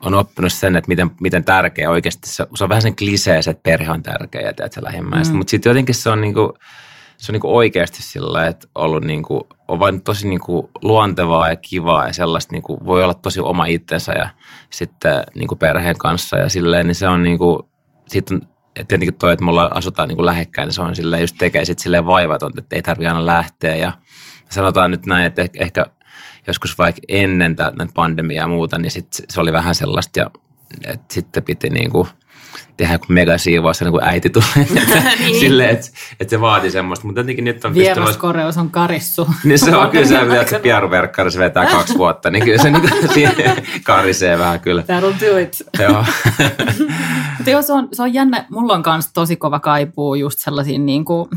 on 0.00 0.14
oppinut 0.14 0.52
sen, 0.52 0.76
että 0.76 0.88
miten, 0.88 1.10
miten 1.20 1.44
tärkeä 1.44 1.90
oikeasti 1.90 2.28
se, 2.28 2.46
se 2.54 2.64
on 2.64 2.68
vähän 2.68 2.82
sen 2.82 2.96
klisee, 2.96 3.38
että 3.38 3.62
perhe 3.62 3.90
on 3.90 4.02
tärkeä 4.02 4.40
ja 4.40 4.52
teet 4.52 4.76
lähimmäistä, 4.80 5.34
mm. 5.34 5.38
mutta 5.38 5.50
sitten 5.50 5.70
jotenkin 5.70 5.94
se 5.94 6.10
on 6.10 6.20
niin 6.20 6.34
kuin, 6.34 6.52
se 7.16 7.32
on 7.32 7.34
niin 7.34 7.40
kuin 7.40 7.54
oikeasti 7.54 8.02
sillä, 8.02 8.46
että 8.46 8.68
ollut 8.74 9.04
niin 9.04 9.22
kuin, 9.22 9.42
on 9.68 9.78
vain 9.78 10.02
tosi 10.02 10.28
niin 10.28 10.40
kuin 10.40 10.68
luontevaa 10.82 11.48
ja 11.48 11.56
kivaa 11.56 12.06
ja 12.06 12.12
sellaista 12.12 12.52
niin 12.52 12.62
kuin, 12.62 12.86
voi 12.86 13.04
olla 13.04 13.14
tosi 13.14 13.40
oma 13.40 13.64
itsensä 13.64 14.12
ja 14.12 14.28
sitten 14.70 15.24
niin 15.34 15.48
kuin 15.48 15.58
perheen 15.58 15.98
kanssa 15.98 16.38
ja 16.38 16.48
silleen, 16.48 16.86
niin 16.86 16.94
se 16.94 17.08
on 17.08 17.22
niin 17.22 17.38
kuin, 17.38 17.62
siitä 18.08 18.34
on 18.34 18.40
et 18.76 18.88
tietenkin 18.88 19.14
toi, 19.14 19.32
että 19.32 19.44
mulla 19.44 19.70
asutaan 19.74 20.08
niin 20.08 20.16
kuin 20.16 20.26
lähekkäin, 20.26 20.66
niin 20.66 20.74
se 20.74 20.82
on 20.82 20.96
silleen 20.96 21.20
just 21.20 21.36
tekee 21.38 21.64
sit 21.64 21.78
silleen 21.78 22.06
vaivaton, 22.06 22.52
että 22.58 22.76
ei 22.76 22.82
tarvitse 22.82 23.08
aina 23.08 23.26
lähteä. 23.26 23.76
Ja 23.76 23.92
sanotaan 24.50 24.90
nyt 24.90 25.06
näin, 25.06 25.26
että 25.26 25.42
ehkä 25.54 25.86
joskus 26.46 26.78
vaikka 26.78 27.00
ennen 27.08 27.56
tätä 27.56 27.86
pandemiaa 27.94 28.44
ja 28.44 28.48
muuta, 28.48 28.78
niin 28.78 28.90
sit 28.90 29.06
se 29.28 29.40
oli 29.40 29.52
vähän 29.52 29.74
sellaista 29.74 30.18
ja 30.20 30.30
että 30.86 31.14
sitten 31.14 31.42
piti 31.42 31.70
niin 31.70 31.90
kuin 31.90 32.08
tehdä 32.76 32.94
joku 32.94 33.06
megasiivaus 33.08 33.80
niin 33.80 33.90
kuin 33.90 34.04
äiti 34.04 34.30
tulee. 34.30 34.66
niin. 35.18 35.40
Silleen, 35.40 35.70
että, 35.70 35.88
että 36.20 36.30
se 36.30 36.40
vaati 36.40 36.70
semmoista. 36.70 37.06
Mutta 37.06 37.20
jotenkin 37.20 37.44
nyt 37.44 37.64
on 37.64 37.74
Vieraskoreus 37.74 38.56
on 38.56 38.70
karissu. 38.70 39.28
Niin 39.44 39.58
se 39.58 39.76
on 39.76 39.90
kyllä 39.90 40.06
se, 40.06 40.18
että 40.40 40.58
pieruverkkari 40.62 41.30
se 41.30 41.38
vetää 41.38 41.66
kaksi 41.66 41.98
vuotta, 41.98 42.30
niin 42.30 42.44
kyllä 42.44 42.62
se 42.62 42.70
niin 42.70 42.80
kuin, 42.80 42.92
karisee 43.82 44.38
vähän 44.38 44.60
kyllä. 44.60 44.82
That'll 44.82 45.20
do 45.20 45.38
it. 45.38 45.56
Joo. 45.78 46.04
Mutta 47.36 47.50
joo, 47.50 47.62
se 47.62 47.72
on, 47.72 47.88
se 47.92 48.02
on 48.02 48.14
jännä. 48.14 48.44
Mulla 48.50 48.74
on 48.74 48.82
myös 48.86 49.08
tosi 49.14 49.36
kova 49.36 49.60
kaipuu 49.60 50.14
just 50.14 50.38
sellaisiin 50.38 50.86
niin 50.86 51.04
kuin, 51.04 51.28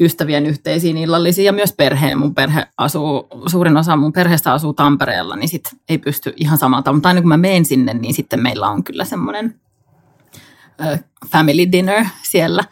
ystävien 0.00 0.46
yhteisiin 0.46 0.96
illallisiin 0.96 1.46
ja 1.46 1.52
myös 1.52 1.72
perheen. 1.72 2.18
Mun 2.18 2.34
perhe 2.34 2.66
asuu, 2.78 3.28
suurin 3.46 3.76
osa 3.76 3.96
mun 3.96 4.12
perheestä 4.12 4.52
asuu 4.52 4.72
Tampereella, 4.72 5.36
niin 5.36 5.48
sit 5.48 5.64
ei 5.88 5.98
pysty 5.98 6.32
ihan 6.36 6.58
samalta. 6.58 6.92
Mutta 6.92 7.08
aina 7.08 7.20
kun 7.20 7.28
mä 7.28 7.36
menen 7.36 7.64
sinne, 7.64 7.94
niin 7.94 8.14
sitten 8.14 8.42
meillä 8.42 8.68
on 8.68 8.84
kyllä 8.84 9.04
semmoinen 9.04 9.60
family 11.26 11.72
dinner 11.72 12.06
siellä. 12.22 12.64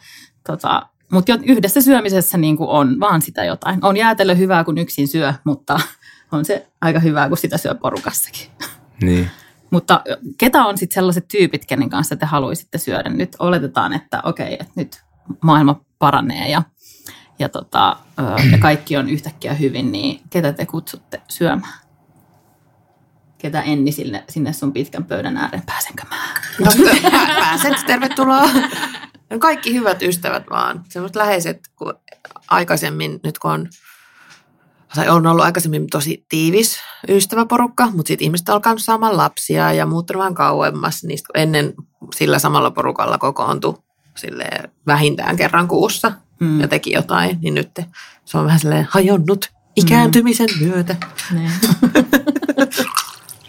Tota, 0.47 0.89
mutta 1.11 1.39
yhdessä 1.43 1.81
syömisessä 1.81 2.37
niin 2.37 2.57
kuin 2.57 2.69
on 2.69 2.99
vaan 2.99 3.21
sitä 3.21 3.45
jotain. 3.45 3.85
On 3.85 3.97
jäätelö 3.97 4.35
hyvää, 4.35 4.63
kun 4.63 4.77
yksin 4.77 5.07
syö, 5.07 5.33
mutta 5.43 5.79
on 6.31 6.45
se 6.45 6.67
aika 6.81 6.99
hyvää, 6.99 7.27
kun 7.27 7.37
sitä 7.37 7.57
syö 7.57 7.75
porukassakin. 7.75 8.47
Niin. 9.01 9.29
mutta 9.71 10.03
ketä 10.37 10.65
on 10.65 10.77
sitten 10.77 10.95
sellaiset 10.95 11.27
tyypit, 11.27 11.65
kenen 11.65 11.89
kanssa 11.89 12.15
te 12.15 12.25
haluaisitte 12.25 12.77
syödä? 12.77 13.09
Nyt 13.09 13.35
oletetaan, 13.39 13.93
että 13.93 14.21
okei, 14.23 14.53
että 14.53 14.73
nyt 14.75 15.03
maailma 15.41 15.81
paranee 15.99 16.49
ja, 16.49 16.63
ja, 17.39 17.49
tota, 17.49 17.97
ja 18.51 18.57
kaikki 18.67 18.97
on 18.97 19.09
yhtäkkiä 19.09 19.53
hyvin, 19.53 19.91
niin 19.91 20.21
ketä 20.29 20.53
te 20.53 20.65
kutsutte 20.65 21.21
syömään? 21.27 21.89
ketä 23.39 23.61
Enni 23.61 23.91
sinne, 23.91 24.23
sinne 24.29 24.53
sun 24.53 24.73
pitkän 24.73 25.05
pöydän 25.05 25.37
ääreen. 25.37 25.63
Pääsenkö 25.65 26.03
mä? 26.09 26.15
No, 26.65 26.71
pääset, 27.35 27.85
tervetuloa. 27.87 28.49
Kaikki 29.39 29.73
hyvät 29.73 30.01
ystävät 30.01 30.43
vaan. 30.49 30.83
Semmoiset 30.89 31.15
läheiset, 31.15 31.59
kun 31.75 31.93
aikaisemmin, 32.49 33.19
nyt 33.23 33.39
kun 33.39 33.51
on, 33.51 33.67
tai 34.95 35.09
on 35.09 35.27
ollut 35.27 35.45
aikaisemmin 35.45 35.87
tosi 35.87 36.25
tiivis 36.29 36.79
ystäväporukka, 37.09 37.85
mutta 37.85 38.07
sitten 38.07 38.25
ihmiset 38.25 38.49
alkanut 38.49 38.81
saamaan 38.81 39.17
lapsia 39.17 39.73
ja 39.73 39.85
muuttunut 39.85 40.19
vähän 40.19 40.35
kauemmas. 40.35 41.03
Niistä 41.03 41.27
ennen 41.35 41.73
sillä 42.15 42.39
samalla 42.39 42.71
porukalla 42.71 43.17
kokoontui 43.17 43.77
sille 44.17 44.49
vähintään 44.87 45.35
kerran 45.35 45.67
kuussa 45.67 46.11
mm. 46.39 46.61
ja 46.61 46.67
teki 46.67 46.91
jotain, 46.91 47.37
niin 47.41 47.53
nyt 47.53 47.79
se 48.25 48.37
on 48.37 48.45
vähän 48.45 48.59
silleen 48.59 48.87
hajonnut 48.89 49.51
ikääntymisen 49.75 50.49
mm. 50.59 50.67
myötä. 50.67 50.95
Niin. 51.31 51.51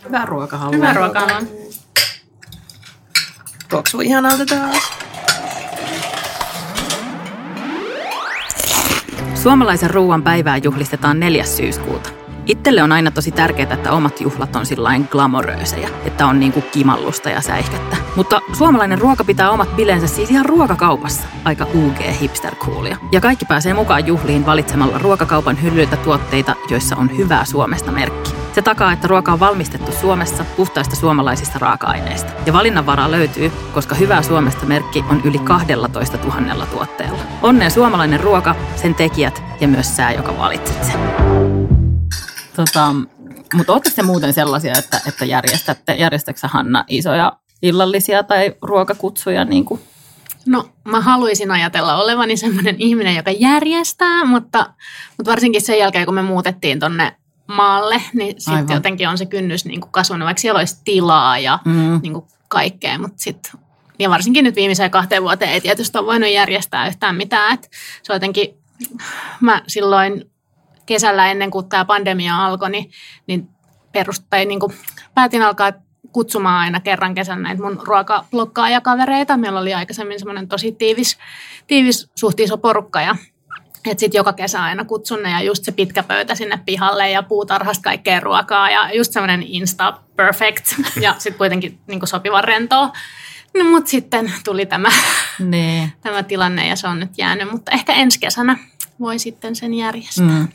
Hyvää 0.04 0.26
ruokahalua. 0.26 0.76
Hyvää 0.76 0.94
ruokahalua. 0.94 1.48
Tuoksuu 3.68 4.00
ihanalta 4.00 4.46
taas. 4.46 4.90
Suomalaisen 9.34 9.90
ruoan 9.90 10.22
päivää 10.22 10.56
juhlistetaan 10.56 11.20
4. 11.20 11.44
syyskuuta. 11.44 12.19
Itselle 12.46 12.82
on 12.82 12.92
aina 12.92 13.10
tosi 13.10 13.30
tärkeää, 13.30 13.74
että 13.74 13.92
omat 13.92 14.20
juhlat 14.20 14.56
on 14.56 14.66
sillain 14.66 15.08
glamoröösejä, 15.10 15.88
että 16.04 16.26
on 16.26 16.40
niinku 16.40 16.60
kimallusta 16.60 17.30
ja 17.30 17.40
säihkettä. 17.40 17.96
Mutta 18.16 18.40
suomalainen 18.52 18.98
ruoka 18.98 19.24
pitää 19.24 19.50
omat 19.50 19.76
bileensä 19.76 20.06
siis 20.06 20.30
ihan 20.30 20.46
ruokakaupassa. 20.46 21.28
Aika 21.44 21.66
UG 21.74 22.20
hipster 22.20 22.54
coolia. 22.54 22.96
Ja 23.12 23.20
kaikki 23.20 23.44
pääsee 23.44 23.74
mukaan 23.74 24.06
juhliin 24.06 24.46
valitsemalla 24.46 24.98
ruokakaupan 24.98 25.62
hyllyltä 25.62 25.96
tuotteita, 25.96 26.54
joissa 26.70 26.96
on 26.96 27.16
hyvää 27.16 27.44
Suomesta 27.44 27.92
merkki. 27.92 28.30
Se 28.52 28.62
takaa, 28.62 28.92
että 28.92 29.08
ruoka 29.08 29.32
on 29.32 29.40
valmistettu 29.40 29.92
Suomessa 29.92 30.44
puhtaista 30.56 30.96
suomalaisista 30.96 31.58
raaka-aineista. 31.58 32.32
Ja 32.46 32.52
valinnanvaraa 32.52 33.10
löytyy, 33.10 33.52
koska 33.74 33.94
hyvää 33.94 34.22
Suomesta 34.22 34.66
merkki 34.66 35.04
on 35.10 35.20
yli 35.24 35.38
12 35.38 36.18
000 36.40 36.66
tuotteella. 36.66 37.18
Onnea 37.42 37.70
suomalainen 37.70 38.20
ruoka, 38.20 38.54
sen 38.76 38.94
tekijät 38.94 39.42
ja 39.60 39.68
myös 39.68 39.96
sää, 39.96 40.12
joka 40.12 40.38
valitset 40.38 40.84
sen. 40.84 41.49
Tota, 42.66 42.94
mutta 43.54 43.72
oletteko 43.72 43.96
te 43.96 44.02
muuten 44.02 44.32
sellaisia, 44.32 44.72
että, 44.78 45.00
että 45.06 45.24
järjestätte, 45.24 45.94
järjestätkö 45.94 46.48
Hanna 46.48 46.84
isoja 46.88 47.32
illallisia 47.62 48.22
tai 48.22 48.54
ruokakutsuja 48.62 49.44
niin 49.44 49.64
kuin 49.64 49.80
No 50.46 50.68
mä 50.84 51.00
haluaisin 51.00 51.50
ajatella 51.50 51.96
olevani 51.96 52.36
sellainen 52.36 52.76
ihminen, 52.78 53.16
joka 53.16 53.30
järjestää, 53.30 54.24
mutta, 54.24 54.66
mutta 55.16 55.30
varsinkin 55.30 55.62
sen 55.62 55.78
jälkeen, 55.78 56.06
kun 56.06 56.14
me 56.14 56.22
muutettiin 56.22 56.80
tonne 56.80 57.16
maalle, 57.46 58.02
niin 58.14 58.40
sitten 58.40 58.74
jotenkin 58.74 59.08
on 59.08 59.18
se 59.18 59.26
kynnys 59.26 59.64
niin 59.64 59.80
kuin 59.80 59.92
kasvanut, 59.92 60.26
vaikka 60.26 60.40
siellä 60.40 60.58
olisi 60.58 60.80
tilaa 60.84 61.38
ja 61.38 61.58
mm. 61.64 62.00
niin 62.02 62.12
kuin 62.12 62.24
kaikkea, 62.48 62.98
mutta 62.98 63.16
sitten 63.16 63.52
ja 63.98 64.10
varsinkin 64.10 64.44
nyt 64.44 64.56
viimeiseen 64.56 64.90
kahteen 64.90 65.22
vuoteen 65.22 65.52
ei 65.52 65.60
tietysti 65.60 65.98
ole 65.98 66.06
voinut 66.06 66.30
järjestää 66.30 66.88
yhtään 66.88 67.16
mitään. 67.16 67.54
Et 67.54 67.70
se 68.02 68.12
on 68.12 68.16
jotenkin, 68.16 68.54
mä 69.40 69.62
silloin 69.66 70.30
kesällä 70.90 71.30
ennen 71.30 71.50
kuin 71.50 71.68
tämä 71.68 71.84
pandemia 71.84 72.46
alkoi, 72.46 72.70
niin, 72.70 72.90
niin, 73.26 73.48
perustai, 73.92 74.44
niin 74.44 74.60
kuin 74.60 74.72
päätin 75.14 75.42
alkaa 75.42 75.72
kutsumaan 76.12 76.60
aina 76.60 76.80
kerran 76.80 77.14
kesän 77.14 77.42
näitä 77.42 77.62
mun 77.62 77.80
ruokablokkaaja-kavereita. 77.84 79.36
Meillä 79.36 79.60
oli 79.60 79.74
aikaisemmin 79.74 80.18
semmoinen 80.18 80.48
tosi 80.48 80.72
tiivis, 80.72 81.18
tiivis 81.66 82.10
suht 82.14 82.40
iso 82.40 82.58
porukka 82.58 83.00
ja 83.00 83.16
että 83.86 84.00
sitten 84.00 84.18
joka 84.18 84.32
kesä 84.32 84.62
aina 84.62 84.84
kutsun 84.84 85.22
ne 85.22 85.30
ja 85.30 85.42
just 85.42 85.64
se 85.64 85.72
pitkä 85.72 86.02
pöytä 86.02 86.34
sinne 86.34 86.58
pihalle 86.66 87.10
ja 87.10 87.22
puutarhasta 87.22 87.82
kaikkea 87.82 88.20
ruokaa 88.20 88.70
ja 88.70 88.94
just 88.94 89.12
semmoinen 89.12 89.42
insta 89.42 90.00
perfect 90.16 90.66
ja 91.04 91.14
sitten 91.18 91.38
kuitenkin 91.38 91.78
niin 91.86 92.00
sopivan 92.04 92.44
rentoa. 92.44 92.92
No 93.58 93.64
mutta 93.64 93.90
sitten 93.90 94.32
tuli 94.44 94.66
tämä, 94.66 94.88
nee. 95.38 95.92
tämä 96.00 96.22
tilanne 96.22 96.68
ja 96.68 96.76
se 96.76 96.88
on 96.88 97.00
nyt 97.00 97.18
jäänyt, 97.18 97.50
mutta 97.50 97.70
ehkä 97.70 97.92
ensi 97.92 98.20
kesänä 98.20 98.58
voi 99.00 99.18
sitten 99.18 99.56
sen 99.56 99.74
järjestää. 99.74 100.26
Mm. 100.26 100.48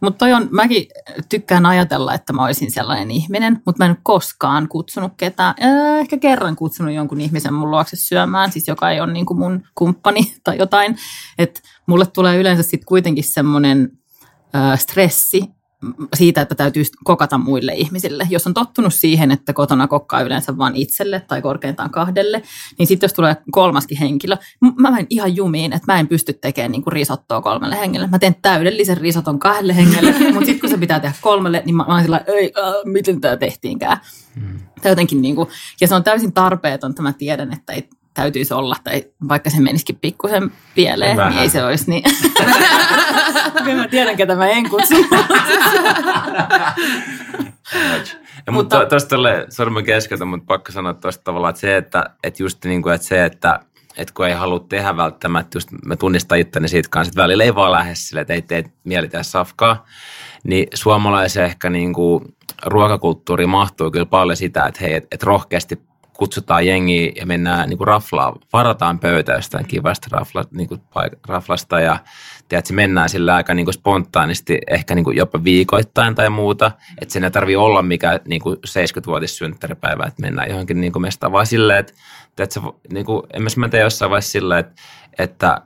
Mutta 0.00 0.24
on, 0.24 0.48
mäkin 0.50 0.86
tykkään 1.28 1.66
ajatella, 1.66 2.14
että 2.14 2.32
mä 2.32 2.44
olisin 2.44 2.70
sellainen 2.70 3.10
ihminen, 3.10 3.62
mutta 3.66 3.84
mä 3.84 3.90
en 3.90 3.96
koskaan 4.02 4.68
kutsunut 4.68 5.12
ketään. 5.16 5.54
Ehkä 6.00 6.18
kerran 6.18 6.56
kutsunut 6.56 6.94
jonkun 6.94 7.20
ihmisen 7.20 7.54
mun 7.54 7.70
luokse 7.70 7.96
syömään, 7.96 8.52
siis 8.52 8.68
joka 8.68 8.90
ei 8.90 9.00
ole 9.00 9.12
niin 9.12 9.26
kuin 9.26 9.38
mun 9.38 9.62
kumppani 9.74 10.34
tai 10.44 10.58
jotain. 10.58 10.96
Että 11.38 11.60
mulle 11.86 12.06
tulee 12.06 12.36
yleensä 12.36 12.62
sitten 12.62 12.86
kuitenkin 12.86 13.24
semmoinen 13.24 13.90
stressi, 14.76 15.44
siitä, 16.16 16.40
että 16.40 16.54
täytyy 16.54 16.84
kokata 17.04 17.38
muille 17.38 17.72
ihmisille. 17.72 18.26
Jos 18.30 18.46
on 18.46 18.54
tottunut 18.54 18.94
siihen, 18.94 19.30
että 19.30 19.52
kotona 19.52 19.88
kokkaa 19.88 20.20
yleensä 20.20 20.58
vain 20.58 20.76
itselle 20.76 21.20
tai 21.20 21.42
korkeintaan 21.42 21.90
kahdelle, 21.90 22.42
niin 22.78 22.86
sitten 22.86 23.04
jos 23.04 23.12
tulee 23.12 23.36
kolmaskin 23.50 23.98
henkilö, 23.98 24.36
mä 24.60 24.90
menen 24.90 25.06
ihan 25.10 25.36
jumiin, 25.36 25.72
että 25.72 25.92
mä 25.92 26.00
en 26.00 26.08
pysty 26.08 26.32
tekemään 26.32 26.72
niin 26.72 26.82
kuin 26.82 26.92
risottoa 26.92 27.40
kolmelle 27.40 27.80
hengelle. 27.80 28.06
Mä 28.06 28.18
teen 28.18 28.36
täydellisen 28.42 28.96
risoton 28.96 29.38
kahdelle 29.38 29.76
hengelle, 29.76 30.12
mutta 30.32 30.46
sitten 30.46 30.60
kun 30.60 30.70
se 30.70 30.78
pitää 30.78 31.00
tehdä 31.00 31.14
kolmelle, 31.20 31.62
niin 31.66 31.76
mä, 31.76 31.84
mä 31.84 31.94
oon 31.94 32.02
sillä, 32.02 32.24
ei, 32.26 32.52
äh, 32.58 32.74
miten 32.84 33.20
tämä 33.20 33.36
tehtiinkään. 33.36 33.98
Hmm. 34.34 34.58
jotenkin 34.84 35.22
niin 35.22 35.36
kuin, 35.36 35.48
ja 35.80 35.88
se 35.88 35.94
on 35.94 36.04
täysin 36.04 36.32
tarpeeton, 36.32 36.90
että 36.90 37.02
mä 37.02 37.12
tiedän, 37.12 37.52
että 37.52 37.72
ei, 37.72 37.88
täytyisi 38.14 38.54
olla, 38.54 38.76
tai 38.84 39.04
vaikka 39.28 39.50
se 39.50 39.60
menisikin 39.60 39.98
pikkusen 40.00 40.52
pieleen, 40.74 41.16
Vähän. 41.16 41.32
niin 41.32 41.42
ei 41.42 41.48
se 41.48 41.64
olisi 41.64 41.90
niin. 41.90 42.02
Kyllä 43.64 43.82
mä 43.82 43.88
tiedän, 43.88 44.16
ketä 44.16 44.36
mä 44.36 44.48
en 44.48 44.70
kutsu. 44.70 44.94
Ja 48.46 48.52
mutta 48.52 48.78
to, 48.78 48.86
tuosta 48.86 49.16
tulee 49.16 49.46
sormen 49.48 49.84
keskeltä, 49.84 50.24
mutta 50.24 50.46
pakko 50.46 50.72
sanoa 50.72 50.94
tuosta 50.94 51.24
tavallaan, 51.24 51.50
että 51.50 51.60
se, 51.60 51.76
että, 51.76 52.04
että 52.24 52.42
just 52.42 52.64
niin 52.64 52.82
kuin, 52.82 52.94
että 52.94 53.06
se, 53.06 53.24
että, 53.24 53.60
että 53.96 54.14
kun 54.14 54.26
ei 54.26 54.34
halua 54.34 54.66
tehdä 54.68 54.96
välttämättä, 54.96 55.56
just 55.56 55.68
mä 55.86 55.96
tunnistan 55.96 56.38
itteni 56.38 56.68
siitä 56.68 56.88
kanssa, 56.88 57.10
että 57.10 57.22
välillä 57.22 57.44
ei 57.44 57.54
vaan 57.54 57.72
lähde 57.72 57.94
sille, 57.94 58.20
että 58.20 58.34
ei 58.34 58.42
tee 58.42 58.64
mieli 58.84 59.08
tehdä 59.08 59.22
safkaa, 59.22 59.86
niin 60.44 60.66
suomalaisen 60.74 61.44
ehkä 61.44 61.70
niin 61.70 61.92
kuin 61.92 62.24
ruokakulttuuri 62.66 63.46
mahtuu 63.46 63.90
kyllä 63.90 64.06
paljon 64.06 64.36
sitä, 64.36 64.66
että 64.66 64.80
hei, 64.80 64.94
että, 64.94 65.08
että 65.12 65.26
rohkeasti 65.26 65.89
kutsutaan 66.20 66.66
jengiä 66.66 67.12
ja 67.16 67.26
mennään 67.26 67.68
niin 67.68 67.78
kuin 67.78 67.88
raflaa, 67.88 68.36
varataan 68.52 68.98
pöytä 68.98 69.32
jostain 69.32 69.66
kivasta 69.66 70.08
rafla, 70.10 70.44
niin 70.50 70.68
kuin 70.68 70.80
raflasta 71.28 71.80
ja 71.80 71.98
tiedätkö, 72.48 72.74
mennään 72.74 73.08
sillä 73.08 73.34
aika 73.34 73.54
niin 73.54 73.66
kuin 73.66 73.74
spontaanisti, 73.74 74.58
ehkä 74.70 74.94
niin 74.94 75.04
kuin 75.04 75.16
jopa 75.16 75.44
viikoittain 75.44 76.14
tai 76.14 76.30
muuta, 76.30 76.72
että 77.00 77.12
sen 77.12 77.24
ei 77.24 77.30
tarvi 77.30 77.56
olla 77.56 77.82
mikä 77.82 78.20
niin 78.24 78.40
kuin 78.40 78.56
70-vuotissynttäripäivä, 78.56 80.04
että 80.06 80.22
mennään 80.22 80.48
johonkin 80.48 80.80
niin 80.80 80.92
kuin 80.92 81.02
mestaan, 81.02 81.32
vaan 81.32 81.46
silleen, 81.46 81.78
että 81.78 81.92
tiedätkö, 82.36 82.60
niin 82.92 83.06
kuin, 83.06 83.22
en 83.32 83.42
mä 83.56 83.68
tee 83.68 83.80
jossain 83.80 84.10
vaiheessa 84.10 84.32
silleen, 84.32 84.60
että, 84.60 84.82
että 85.18 85.60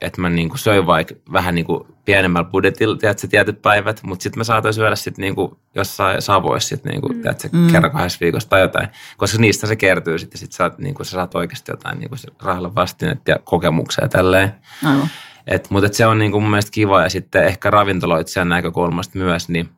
että 0.00 0.20
mä 0.20 0.30
niin 0.30 0.48
kuin 0.48 0.58
söin 0.58 0.86
vaikka 0.86 1.14
vähän 1.32 1.54
niin 1.54 1.64
kuin 1.64 1.84
pienemmällä 2.04 2.48
budjetilla, 2.50 2.96
tiedätkö, 2.96 3.26
tietyt 3.26 3.62
päivät, 3.62 4.02
mutta 4.02 4.22
sitten 4.22 4.40
mä 4.40 4.44
saatoin 4.44 4.74
syödä 4.74 4.96
sitten 4.96 5.22
niin 5.22 5.34
kuin 5.34 5.52
jossain 5.74 6.22
Savoissa 6.22 6.68
sitten 6.68 6.90
niin 6.90 7.00
kuin, 7.00 7.16
mm. 7.16 7.22
tiedätkö, 7.22 7.48
mm. 7.52 7.72
kerran 7.72 7.92
kahdessa 7.92 8.18
viikossa 8.20 8.48
tai 8.48 8.60
jotain, 8.60 8.88
koska 9.16 9.38
niistä 9.38 9.66
se 9.66 9.76
kertyy 9.76 10.18
sitten, 10.18 10.38
sit 10.38 10.52
saat, 10.52 10.78
niin 10.78 10.94
kuin, 10.94 11.06
sä 11.06 11.10
saat 11.10 11.34
oikeasti 11.34 11.72
jotain 11.72 11.98
niin 11.98 12.08
kuin 12.08 12.18
rahalla 12.42 12.74
vastinetta 12.74 13.30
ja 13.30 13.38
kokemuksia 13.44 14.04
ja 14.04 14.08
tälleen. 14.08 14.54
Aivan. 14.84 15.08
Et, 15.46 15.70
mutta 15.70 15.86
et 15.86 15.94
se 15.94 16.06
on 16.06 16.18
niin 16.18 16.32
kuin 16.32 16.42
mun 16.42 16.50
mielestä 16.50 16.70
kiva 16.70 17.02
ja 17.02 17.08
sitten 17.08 17.44
ehkä 17.44 17.70
ravintoloitsijan 17.70 18.48
näkökulmasta 18.48 19.18
myös, 19.18 19.48
niin 19.48 19.68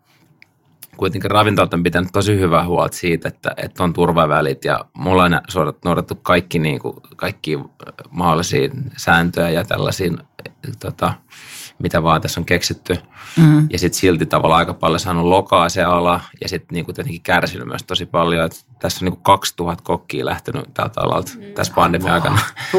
kuitenkin 0.99 1.31
ravintolat 1.31 1.75
on 1.75 1.83
pitänyt 1.83 2.13
tosi 2.13 2.39
hyvää 2.39 2.65
huolta 2.65 2.97
siitä, 2.97 3.29
että, 3.29 3.51
että 3.57 3.85
on 3.85 3.93
turvavälit 3.93 4.65
ja 4.65 4.85
mulla 4.95 5.25
on 5.25 5.41
noudattu 5.85 6.15
kaikki, 6.15 6.59
niin 6.59 6.79
kuin, 6.79 6.97
kaikki 7.17 7.59
mahdollisia 8.11 8.71
sääntöjä 8.97 9.51
ja 9.51 9.65
tällaisia, 9.65 10.13
tota, 10.81 11.15
mitä 11.79 12.03
vaan 12.03 12.21
tässä 12.21 12.41
on 12.41 12.45
keksitty. 12.45 12.97
Mm. 13.37 13.67
Ja 13.71 13.79
sitten 13.79 14.01
silti 14.01 14.27
tavallaan 14.27 14.59
aika 14.59 14.75
paljon 14.75 15.01
saanut 15.01 15.27
lokaa 15.27 15.69
se 15.69 15.85
ala 15.85 16.21
ja 16.41 16.49
sitten 16.49 16.75
niin 16.75 16.87
tietenkin 16.87 17.23
kärsinyt 17.23 17.69
myös 17.69 17.83
tosi 17.83 18.07
paljon. 18.07 18.45
Että 18.45 18.59
tässä 18.79 19.05
on 19.05 19.05
niin 19.05 19.13
kuin 19.13 19.23
2000 19.23 19.85
kokkia 19.85 20.25
lähtenyt 20.25 20.75
tältä 20.75 21.01
alalta 21.01 21.33
mm. 21.37 21.43
tässä 21.55 21.73
pandemian 21.75 22.15
aikana. 22.15 22.39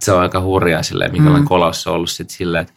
se 0.00 0.12
on 0.12 0.20
aika 0.20 0.40
hurjaa 0.40 0.82
silleen, 0.82 1.12
minkälainen 1.12 1.42
mm. 1.42 1.48
kolaus 1.48 1.86
on 1.86 1.94
ollut 1.94 2.10
sitten 2.10 2.36
silleen, 2.36 2.62
että 2.62 2.74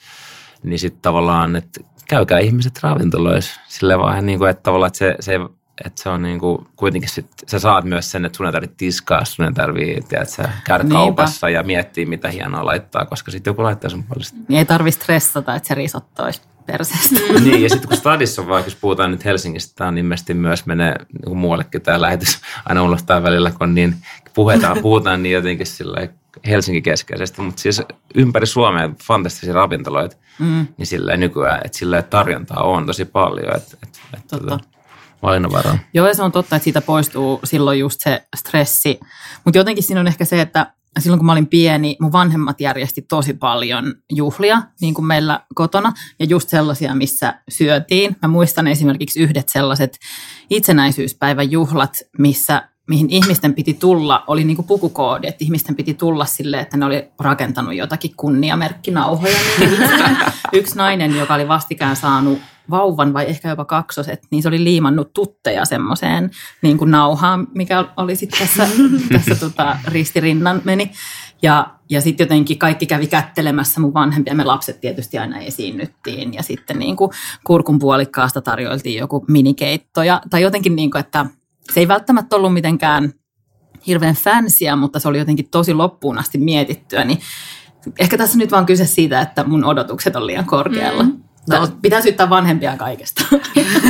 niin 0.63 0.79
sitten 0.79 1.01
tavallaan, 1.01 1.55
että 1.55 1.81
käykää 2.07 2.39
ihmiset 2.39 2.83
ravintoloissa 2.83 3.61
sille 3.67 3.97
vaan 3.97 4.25
niin 4.25 4.39
kuin, 4.39 4.49
että 4.49 4.63
tavallaan, 4.63 4.87
että 4.87 4.97
se, 4.97 5.15
se, 5.19 5.39
että 5.85 6.03
se 6.03 6.09
on 6.09 6.21
niin 6.21 6.39
kuin, 6.39 6.67
kuitenkin 6.75 7.09
sit, 7.09 7.27
sä 7.47 7.59
saat 7.59 7.85
myös 7.85 8.11
sen, 8.11 8.25
että 8.25 8.37
sun 8.37 8.45
ei 8.45 8.51
tarvitse 8.51 8.75
tiskaa, 8.77 9.25
sun 9.25 9.45
ei 9.45 9.53
tarvitse, 9.53 10.43
käydä 10.63 10.83
Niinpä. 10.83 10.95
kaupassa 10.95 11.49
ja 11.49 11.63
miettiä, 11.63 12.05
mitä 12.05 12.29
hienoa 12.29 12.65
laittaa, 12.65 13.05
koska 13.05 13.31
sitten 13.31 13.51
joku 13.51 13.63
laittaa 13.63 13.89
sun 13.89 14.03
puolesta. 14.03 14.37
Niin 14.47 14.57
ei 14.57 14.65
tarvitse 14.65 14.99
stressata, 14.99 15.55
että 15.55 15.67
se 15.67 15.75
risotto 15.75 16.23
olisi 16.23 16.41
perseestä. 16.65 17.19
niin, 17.43 17.63
ja 17.63 17.69
sitten 17.69 17.87
kun 17.87 17.97
stadissa 17.97 18.41
on 18.41 18.47
vaikka, 18.47 18.67
jos 18.67 18.75
puhutaan 18.75 19.11
nyt 19.11 19.25
Helsingistä, 19.25 19.73
tämä 19.75 19.87
on 19.87 19.97
ilmeisesti 19.97 20.33
myös 20.33 20.65
menee 20.65 20.95
niin 21.25 21.37
muuallekin 21.37 21.81
tämä 21.81 22.01
lähetys 22.01 22.41
aina 22.65 22.83
unohtaa 22.83 23.23
välillä, 23.23 23.51
kun 23.51 23.75
niin 23.75 23.95
puhutaan, 24.33 24.77
puhutaan 24.81 25.23
niin 25.23 25.33
jotenkin 25.33 25.65
sillä 25.65 26.07
Helsinki-keskeisesti, 26.47 27.41
mutta 27.41 27.61
siis 27.61 27.81
ympäri 28.15 28.45
Suomea 28.45 28.89
fantastisia 29.03 29.53
ravintoloita, 29.53 30.15
mm. 30.39 30.67
niin 30.77 30.87
sillä 30.87 31.17
nykyään, 31.17 31.61
että 31.65 31.77
sillä 31.77 32.01
tarjontaa 32.01 32.63
on 32.63 32.85
tosi 32.85 33.05
paljon, 33.05 33.55
että, 33.55 33.77
että, 33.83 33.99
että 34.17 34.37
tota, 34.37 34.59
vainovara. 35.21 35.77
Joo, 35.93 36.07
ja 36.07 36.13
se 36.13 36.23
on 36.23 36.31
totta, 36.31 36.55
että 36.55 36.63
siitä 36.63 36.81
poistuu 36.81 37.39
silloin 37.43 37.79
just 37.79 38.01
se 38.01 38.23
stressi, 38.35 38.99
mutta 39.45 39.57
jotenkin 39.57 39.83
siinä 39.83 39.99
on 39.99 40.07
ehkä 40.07 40.25
se, 40.25 40.41
että 40.41 40.73
silloin 40.99 41.19
kun 41.19 41.25
mä 41.25 41.31
olin 41.31 41.47
pieni, 41.47 41.97
mun 42.01 42.11
vanhemmat 42.11 42.61
järjesti 42.61 43.01
tosi 43.01 43.33
paljon 43.33 43.95
juhlia, 44.11 44.61
niin 44.81 44.93
kuin 44.93 45.05
meillä 45.05 45.39
kotona, 45.55 45.93
ja 46.19 46.25
just 46.25 46.49
sellaisia, 46.49 46.95
missä 46.95 47.33
syötiin. 47.49 48.15
Mä 48.21 48.27
muistan 48.27 48.67
esimerkiksi 48.67 49.19
yhdet 49.19 49.49
sellaiset 49.49 49.97
itsenäisyyspäivän 50.49 51.51
juhlat, 51.51 51.97
missä 52.17 52.68
mihin 52.89 53.09
ihmisten 53.09 53.53
piti 53.53 53.73
tulla, 53.73 54.23
oli 54.27 54.43
niin 54.43 54.55
kuin 54.55 54.65
pukukoodi, 54.67 55.27
että 55.27 55.43
ihmisten 55.43 55.75
piti 55.75 55.93
tulla 55.93 56.25
silleen, 56.25 56.61
että 56.61 56.77
ne 56.77 56.85
oli 56.85 57.07
rakentanut 57.19 57.75
jotakin 57.75 58.11
kunniamerkkinauhoja. 58.17 59.37
Niin 59.59 60.61
yksi 60.61 60.77
nainen, 60.77 61.15
joka 61.17 61.33
oli 61.33 61.47
vastikään 61.47 61.95
saanut 61.95 62.39
vauvan 62.69 63.13
vai 63.13 63.25
ehkä 63.25 63.49
jopa 63.49 63.65
kaksoset, 63.65 64.27
niin 64.31 64.41
se 64.43 64.47
oli 64.47 64.63
liimannut 64.63 65.13
tutteja 65.13 65.65
semmoiseen 65.65 66.31
niin 66.61 66.77
kuin 66.77 66.91
nauhaan, 66.91 67.47
mikä 67.55 67.85
oli 67.97 68.15
sitten 68.15 68.39
tässä, 68.39 68.67
tässä 69.13 69.35
tota, 69.35 69.77
ristirinnan 69.87 70.61
meni. 70.63 70.91
Ja, 71.41 71.67
ja 71.89 72.01
sitten 72.01 72.25
jotenkin 72.25 72.59
kaikki 72.59 72.85
kävi 72.85 73.07
kättelemässä 73.07 73.81
mun 73.81 73.93
vanhempia. 73.93 74.35
Me 74.35 74.43
lapset 74.43 74.81
tietysti 74.81 75.17
aina 75.17 75.39
esiinnyttiin 75.39 76.33
ja 76.33 76.43
sitten 76.43 76.79
niin 76.79 76.95
kuin 76.95 77.11
kurkun 77.43 77.79
puolikkaasta 77.79 78.41
tarjoiltiin 78.41 78.99
joku 78.99 79.25
minikeitto. 79.27 80.03
Ja, 80.03 80.21
tai 80.29 80.41
jotenkin 80.41 80.75
niin 80.75 80.91
kuin, 80.91 80.99
että 80.99 81.25
se 81.73 81.79
ei 81.79 81.87
välttämättä 81.87 82.35
ollut 82.35 82.53
mitenkään 82.53 83.13
hirveän 83.87 84.15
fänsiä, 84.15 84.75
mutta 84.75 84.99
se 84.99 85.07
oli 85.07 85.17
jotenkin 85.17 85.49
tosi 85.49 85.73
loppuun 85.73 86.17
asti 86.17 86.37
mietittyä. 86.37 87.03
Niin 87.03 87.19
ehkä 87.99 88.17
tässä 88.17 88.37
nyt 88.37 88.51
vaan 88.51 88.65
kyse 88.65 88.85
siitä, 88.85 89.21
että 89.21 89.43
mun 89.43 89.65
odotukset 89.65 90.15
on 90.15 90.27
liian 90.27 90.45
korkealla. 90.45 91.03
Mm. 91.03 91.23
No. 91.49 91.67
Pitää 91.81 92.01
syyttää 92.01 92.29
vanhempia 92.29 92.77
kaikesta. 92.77 93.23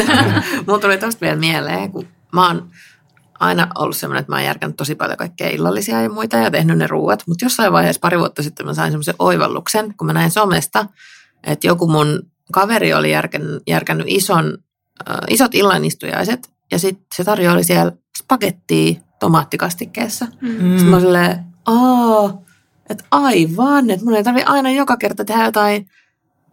Mulla 0.67 0.79
tuli 0.79 0.97
tosta 0.97 1.21
vielä 1.21 1.35
mieleen, 1.35 1.91
kun 1.91 2.07
mä 2.33 2.47
oon 2.47 2.69
aina 3.39 3.67
ollut 3.77 3.97
semmoinen, 3.97 4.19
että 4.19 4.31
mä 4.31 4.35
oon 4.35 4.45
järkännyt 4.45 4.77
tosi 4.77 4.95
paljon 4.95 5.17
kaikkea 5.17 5.49
illallisia 5.49 6.01
ja 6.01 6.09
muita 6.09 6.37
ja 6.37 6.51
tehnyt 6.51 6.77
ne 6.77 6.87
ruuat. 6.87 7.23
Mutta 7.27 7.45
jossain 7.45 7.73
vaiheessa 7.73 7.99
pari 7.99 8.19
vuotta 8.19 8.43
sitten 8.43 8.65
mä 8.65 8.73
sain 8.73 8.91
semmoisen 8.91 9.15
oivalluksen, 9.19 9.93
kun 9.97 10.07
mä 10.07 10.13
näin 10.13 10.31
somesta, 10.31 10.85
että 11.43 11.67
joku 11.67 11.87
mun 11.87 12.19
kaveri 12.51 12.93
oli 12.93 13.11
järkännyt, 13.11 13.63
järkännyt 13.67 14.07
ison, 14.09 14.57
äh, 15.09 15.17
isot 15.29 15.55
illanistujaiset 15.55 16.49
ja 16.71 16.79
sitten 16.79 17.05
se 17.15 17.23
tarjoili 17.23 17.63
siellä 17.63 17.91
spagettia 18.17 18.93
tomaattikastikkeessa. 19.19 20.27
Mm. 20.41 20.49
Sitten 20.49 20.85
mä 20.85 20.99
silleen, 20.99 21.45
aa, 21.65 22.41
että 22.89 23.03
aivan, 23.11 23.89
että 23.89 24.05
mun 24.05 24.15
ei 24.15 24.23
tarvi 24.23 24.43
aina 24.43 24.71
joka 24.71 24.97
kerta 24.97 25.25
tehdä 25.25 25.45
jotain 25.45 25.89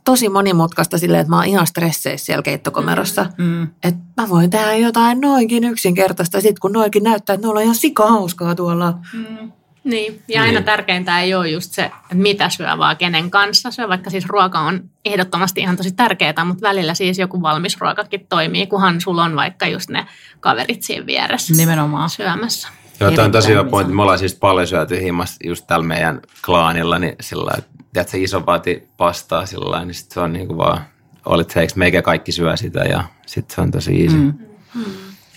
tosi 0.05 0.29
monimutkaista 0.29 0.99
silleen, 0.99 1.21
että 1.21 1.31
mä 1.31 1.37
oon 1.37 1.47
ihan 1.47 1.67
stresseissä 1.67 2.27
siellä 2.27 2.43
keittokomerossa. 2.43 3.27
Mm. 3.39 3.63
Että 3.63 4.01
mä 4.17 4.29
voin 4.29 4.51
tehdä 4.51 4.75
jotain 4.75 5.21
noinkin 5.21 5.65
yksinkertaista, 5.65 6.41
sit 6.41 6.59
kun 6.59 6.73
noinkin 6.73 7.03
näyttää, 7.03 7.35
että 7.35 7.47
ne 7.47 7.53
on 7.53 7.63
ihan 7.63 7.75
sika 7.75 8.07
hauskaa 8.07 8.55
tuolla. 8.55 8.99
Mm. 9.13 9.53
Niin, 9.87 10.23
ja 10.29 10.43
aina 10.43 10.53
niin. 10.53 10.65
tärkeintä 10.65 11.21
ei 11.21 11.35
ole 11.35 11.49
just 11.49 11.73
se, 11.73 11.85
että 11.85 12.15
mitä 12.15 12.49
syö, 12.49 12.79
vaan 12.79 12.97
kenen 12.97 13.31
kanssa 13.31 13.71
syö, 13.71 13.89
vaikka 13.89 14.11
siis 14.11 14.27
ruoka 14.27 14.61
on 14.61 14.81
ehdottomasti 15.05 15.61
ihan 15.61 15.77
tosi 15.77 15.93
tärkeää, 15.93 16.45
mutta 16.45 16.69
välillä 16.69 16.95
siis 16.95 17.19
joku 17.19 17.43
valmis 17.43 17.81
ruokakin 17.81 18.27
toimii, 18.29 18.67
kunhan 18.67 19.01
sulla 19.01 19.25
on 19.25 19.37
vaikka 19.37 19.67
just 19.67 19.91
ne 19.91 20.07
kaverit 20.41 20.83
siinä 20.83 21.07
vieressä 21.07 21.55
Nimenomaan. 21.55 22.11
syömässä. 22.11 22.69
Joo, 23.01 23.11
toi 23.11 23.25
on 23.25 23.33
tosi 23.33 23.49
hyvä 23.49 23.65
pointti. 23.65 23.95
Me 23.95 24.03
ollaan 24.03 24.19
siis 24.19 24.35
paljon 24.35 24.67
syöty 24.67 25.03
himmasta 25.03 25.37
just 25.45 25.67
tällä 25.67 25.87
meidän 25.87 26.21
klaanilla, 26.45 26.99
niin 26.99 27.17
sillä 27.21 27.53
että 28.01 28.11
se 28.11 28.19
iso 28.19 28.47
vaati 28.47 28.89
pastaa 28.97 29.47
sillä 29.47 29.85
niin 29.85 29.95
sit 29.95 30.13
se 30.13 30.21
on 30.21 30.33
niinku 30.33 30.59
vaan, 30.59 30.81
olet 31.25 31.51
se, 31.51 31.67
meikä 31.77 32.03
kaikki 32.03 32.33
syö 32.33 32.57
sitä 32.57 32.81
ja 32.81 33.05
sitten 33.27 33.55
se 33.55 33.61
on 33.61 33.71
tosi 33.71 34.03
easy. 34.03 34.17
Mm. 34.17 34.35
Mm. 34.75 34.85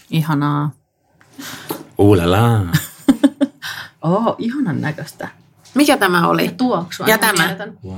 Ihanaa. 0.10 0.72
Uulala. 1.98 2.60
Oh, 4.02 4.36
ihanan 4.38 4.82
näköistä. 4.82 5.28
Mikä 5.76 5.98
tämä 5.98 6.28
oli? 6.28 6.46
Ja 6.46 6.52
tuoksua. 6.52 7.08
Ja 7.08 7.18
tämä. 7.18 7.56
Wow. 7.86 7.96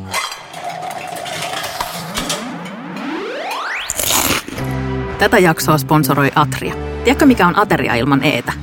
Tätä 5.20 5.40
jaksoa 5.40 5.78
sponsoroi 5.78 6.32
Atria. 6.36 6.74
Tiedätkö 7.04 7.26
mikä 7.26 7.48
on 7.48 7.60
ateria 7.60 7.96
ilman 7.96 8.24
eetä? 8.24 8.54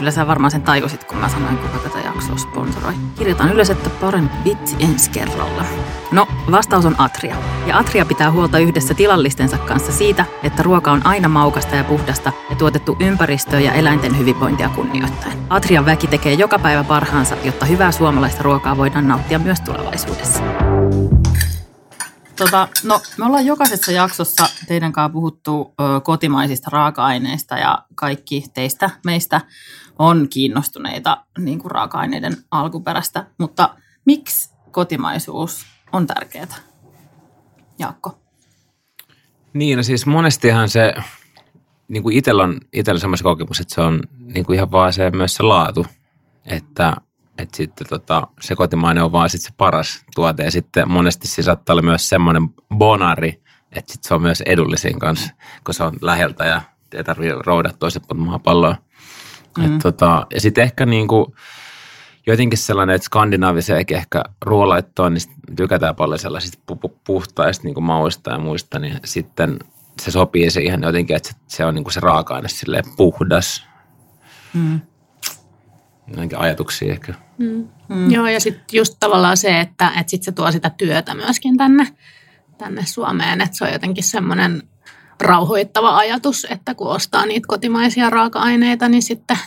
Kyllä 0.00 0.10
sä 0.10 0.26
varmaan 0.26 0.50
sen 0.50 0.62
tajusit, 0.62 1.04
kun 1.04 1.18
mä 1.18 1.28
sanoin, 1.28 1.58
kuka 1.58 1.78
tätä 1.78 1.98
jaksoa 1.98 2.36
sponsoroi. 2.36 2.92
Kirjoitan 3.18 3.52
ylös, 3.52 3.70
että 3.70 3.90
parempi 3.90 4.34
vitsi 4.44 4.76
ensi 4.78 5.10
kerralla. 5.10 5.64
No, 6.12 6.28
vastaus 6.50 6.86
on 6.86 6.94
Atria. 6.98 7.36
Ja 7.66 7.78
Atria 7.78 8.04
pitää 8.04 8.30
huolta 8.30 8.58
yhdessä 8.58 8.94
tilallistensa 8.94 9.58
kanssa 9.58 9.92
siitä, 9.92 10.24
että 10.42 10.62
ruoka 10.62 10.92
on 10.92 11.06
aina 11.06 11.28
maukasta 11.28 11.76
ja 11.76 11.84
puhdasta 11.84 12.32
ja 12.50 12.56
tuotettu 12.56 12.96
ympäristöä 13.00 13.60
ja 13.60 13.72
eläinten 13.72 14.18
hyvinvointia 14.18 14.68
kunnioittaen. 14.68 15.38
Atrian 15.50 15.86
väki 15.86 16.06
tekee 16.06 16.32
joka 16.32 16.58
päivä 16.58 16.84
parhaansa, 16.84 17.36
jotta 17.44 17.66
hyvää 17.66 17.92
suomalaista 17.92 18.42
ruokaa 18.42 18.76
voidaan 18.76 19.08
nauttia 19.08 19.38
myös 19.38 19.60
tulevaisuudessa. 19.60 20.42
Tota, 22.40 22.68
no, 22.84 23.00
me 23.18 23.24
ollaan 23.26 23.46
jokaisessa 23.46 23.92
jaksossa 23.92 24.46
teidän 24.68 24.92
kanssa 24.92 25.12
puhuttu 25.12 25.74
ö, 25.80 26.00
kotimaisista 26.00 26.70
raaka-aineista 26.72 27.58
ja 27.58 27.84
kaikki 27.94 28.44
teistä 28.54 28.90
meistä 29.04 29.40
on 29.98 30.28
kiinnostuneita 30.30 31.24
niin 31.38 31.58
kuin 31.58 31.70
raaka-aineiden 31.70 32.36
alkuperästä. 32.50 33.26
Mutta 33.38 33.74
miksi 34.04 34.50
kotimaisuus 34.70 35.66
on 35.92 36.06
tärkeää? 36.06 36.56
Jaakko. 37.78 38.18
Niin, 39.52 39.76
no 39.76 39.82
siis 39.82 40.06
monestihan 40.06 40.68
se, 40.68 40.94
niin 41.88 42.02
kuin 42.02 42.16
itsellä 42.16 42.42
on, 42.42 42.60
itsellä 42.72 43.00
semmoisen 43.00 43.24
kokemus, 43.24 43.60
että 43.60 43.74
se 43.74 43.80
on 43.80 44.00
niin 44.18 44.46
kuin 44.46 44.56
ihan 44.56 44.70
vaan 44.70 44.92
se, 44.92 45.10
myös 45.10 45.34
se 45.34 45.42
laatu, 45.42 45.86
että, 46.46 46.96
että 47.38 47.56
sitten 47.56 47.86
tota, 47.86 48.26
se 48.40 48.56
kotimainen 48.56 49.04
on 49.04 49.12
vaan 49.12 49.30
sitten 49.30 49.50
se 49.50 49.54
paras 49.56 50.04
tuote 50.14 50.42
ja 50.42 50.50
sitten 50.50 50.90
monesti 50.90 51.28
se 51.28 51.42
saattaa 51.42 51.74
olla 51.74 51.82
myös 51.82 52.08
semmoinen 52.08 52.48
bonari, 52.74 53.42
että 53.72 53.92
sitten 53.92 54.08
se 54.08 54.14
on 54.14 54.22
myös 54.22 54.40
edullisin 54.40 54.98
kanssa, 54.98 55.34
kun 55.64 55.74
se 55.74 55.82
on 55.82 55.96
läheltä 56.00 56.44
ja 56.44 56.62
ei 56.94 57.04
tarvitse 57.04 57.34
roudata 57.46 57.76
toiset 57.78 58.02
maapalloa. 58.14 58.76
Mm. 59.58 59.64
Et 59.64 59.78
tota, 59.82 60.26
ja 60.34 60.40
sitten 60.40 60.64
ehkä 60.64 60.86
niin 60.86 61.08
kuin, 61.08 61.26
jotenkin 62.26 62.58
sellainen, 62.58 62.96
että 62.96 63.06
skandinaavisen 63.06 63.84
ehkä 63.88 64.24
ruoalaittoon, 64.42 65.14
niin 65.14 65.22
tykätään 65.56 65.96
paljon 65.96 66.18
sellaisista 66.18 66.58
pu- 66.72 66.98
puhtaista 67.04 67.64
niin 67.64 67.82
mauista 67.82 68.30
ja 68.30 68.38
muista, 68.38 68.78
niin 68.78 69.00
sitten 69.04 69.58
se 70.00 70.10
sopii 70.10 70.50
siihen 70.50 70.82
jotenkin, 70.82 71.16
että 71.16 71.30
se 71.46 71.64
on 71.64 71.74
niin 71.74 71.84
kuin 71.84 71.92
se 71.92 72.00
raaka-aine 72.00 72.48
silleen 72.48 72.84
puhdas. 72.96 73.66
Mm. 74.54 74.80
Jotenkin 76.10 76.38
ajatuksia 76.38 76.92
ehkä. 76.92 77.14
Mm. 77.38 77.68
Mm. 77.88 78.10
Joo, 78.10 78.26
ja 78.26 78.40
sitten 78.40 78.64
just 78.72 78.96
tavallaan 79.00 79.36
se, 79.36 79.60
että, 79.60 79.88
että 79.88 80.10
sit 80.10 80.22
se 80.22 80.32
tuo 80.32 80.52
sitä 80.52 80.70
työtä 80.70 81.14
myöskin 81.14 81.56
tänne, 81.56 81.96
tänne 82.58 82.86
Suomeen, 82.86 83.40
että 83.40 83.56
se 83.56 83.64
on 83.64 83.72
jotenkin 83.72 84.04
semmoinen 84.04 84.62
rauhoittava 85.20 85.96
ajatus, 85.96 86.46
että 86.50 86.74
kun 86.74 86.88
ostaa 86.88 87.26
niitä 87.26 87.46
kotimaisia 87.46 88.10
raaka-aineita, 88.10 88.88
niin 88.88 89.02
sitten 89.02 89.38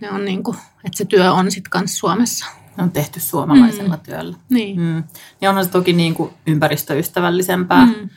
ne 0.00 0.10
on 0.10 0.24
niin 0.24 0.42
kuin, 0.42 0.56
että 0.84 0.98
se 0.98 1.04
työ 1.04 1.32
on 1.32 1.50
sitten 1.50 1.70
kanssa 1.70 1.98
Suomessa. 1.98 2.46
Ne 2.76 2.82
on 2.82 2.90
tehty 2.90 3.20
suomalaisella 3.20 3.96
mm. 3.96 4.02
työllä. 4.02 4.36
Niin. 4.50 4.80
Mm. 4.80 5.04
Ja 5.40 5.48
onhan 5.50 5.64
se 5.64 5.70
toki 5.70 5.92
niin 5.92 6.14
kuin 6.14 6.34
ympäristöystävällisempää 6.46 7.86
mm. 7.86 8.08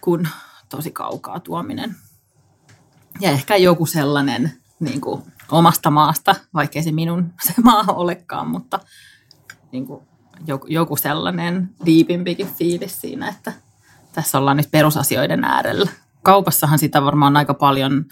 kuin 0.00 0.28
tosi 0.68 0.90
kaukaa 0.90 1.40
tuominen. 1.40 1.96
Ja 3.20 3.30
ehkä 3.30 3.56
joku 3.56 3.86
sellainen 3.86 4.52
niin 4.80 5.00
kuin 5.00 5.22
omasta 5.52 5.90
maasta, 5.90 6.34
vaikkei 6.54 6.82
se 6.82 6.92
minun 6.92 7.32
se 7.46 7.54
maa 7.62 7.84
olekaan, 7.88 8.48
mutta 8.48 8.80
niin 9.72 9.86
kuin 9.86 10.02
joku, 10.46 10.66
joku 10.66 10.96
sellainen 10.96 11.70
diipimpikin 11.86 12.54
fiilis 12.54 13.00
siinä, 13.00 13.28
että 13.28 13.52
tässä 14.12 14.38
ollaan 14.38 14.56
nyt 14.56 14.70
perusasioiden 14.70 15.44
äärellä. 15.44 15.90
Kaupassahan 16.22 16.78
sitä 16.78 17.04
varmaan 17.04 17.36
aika 17.36 17.54
paljon 17.54 18.04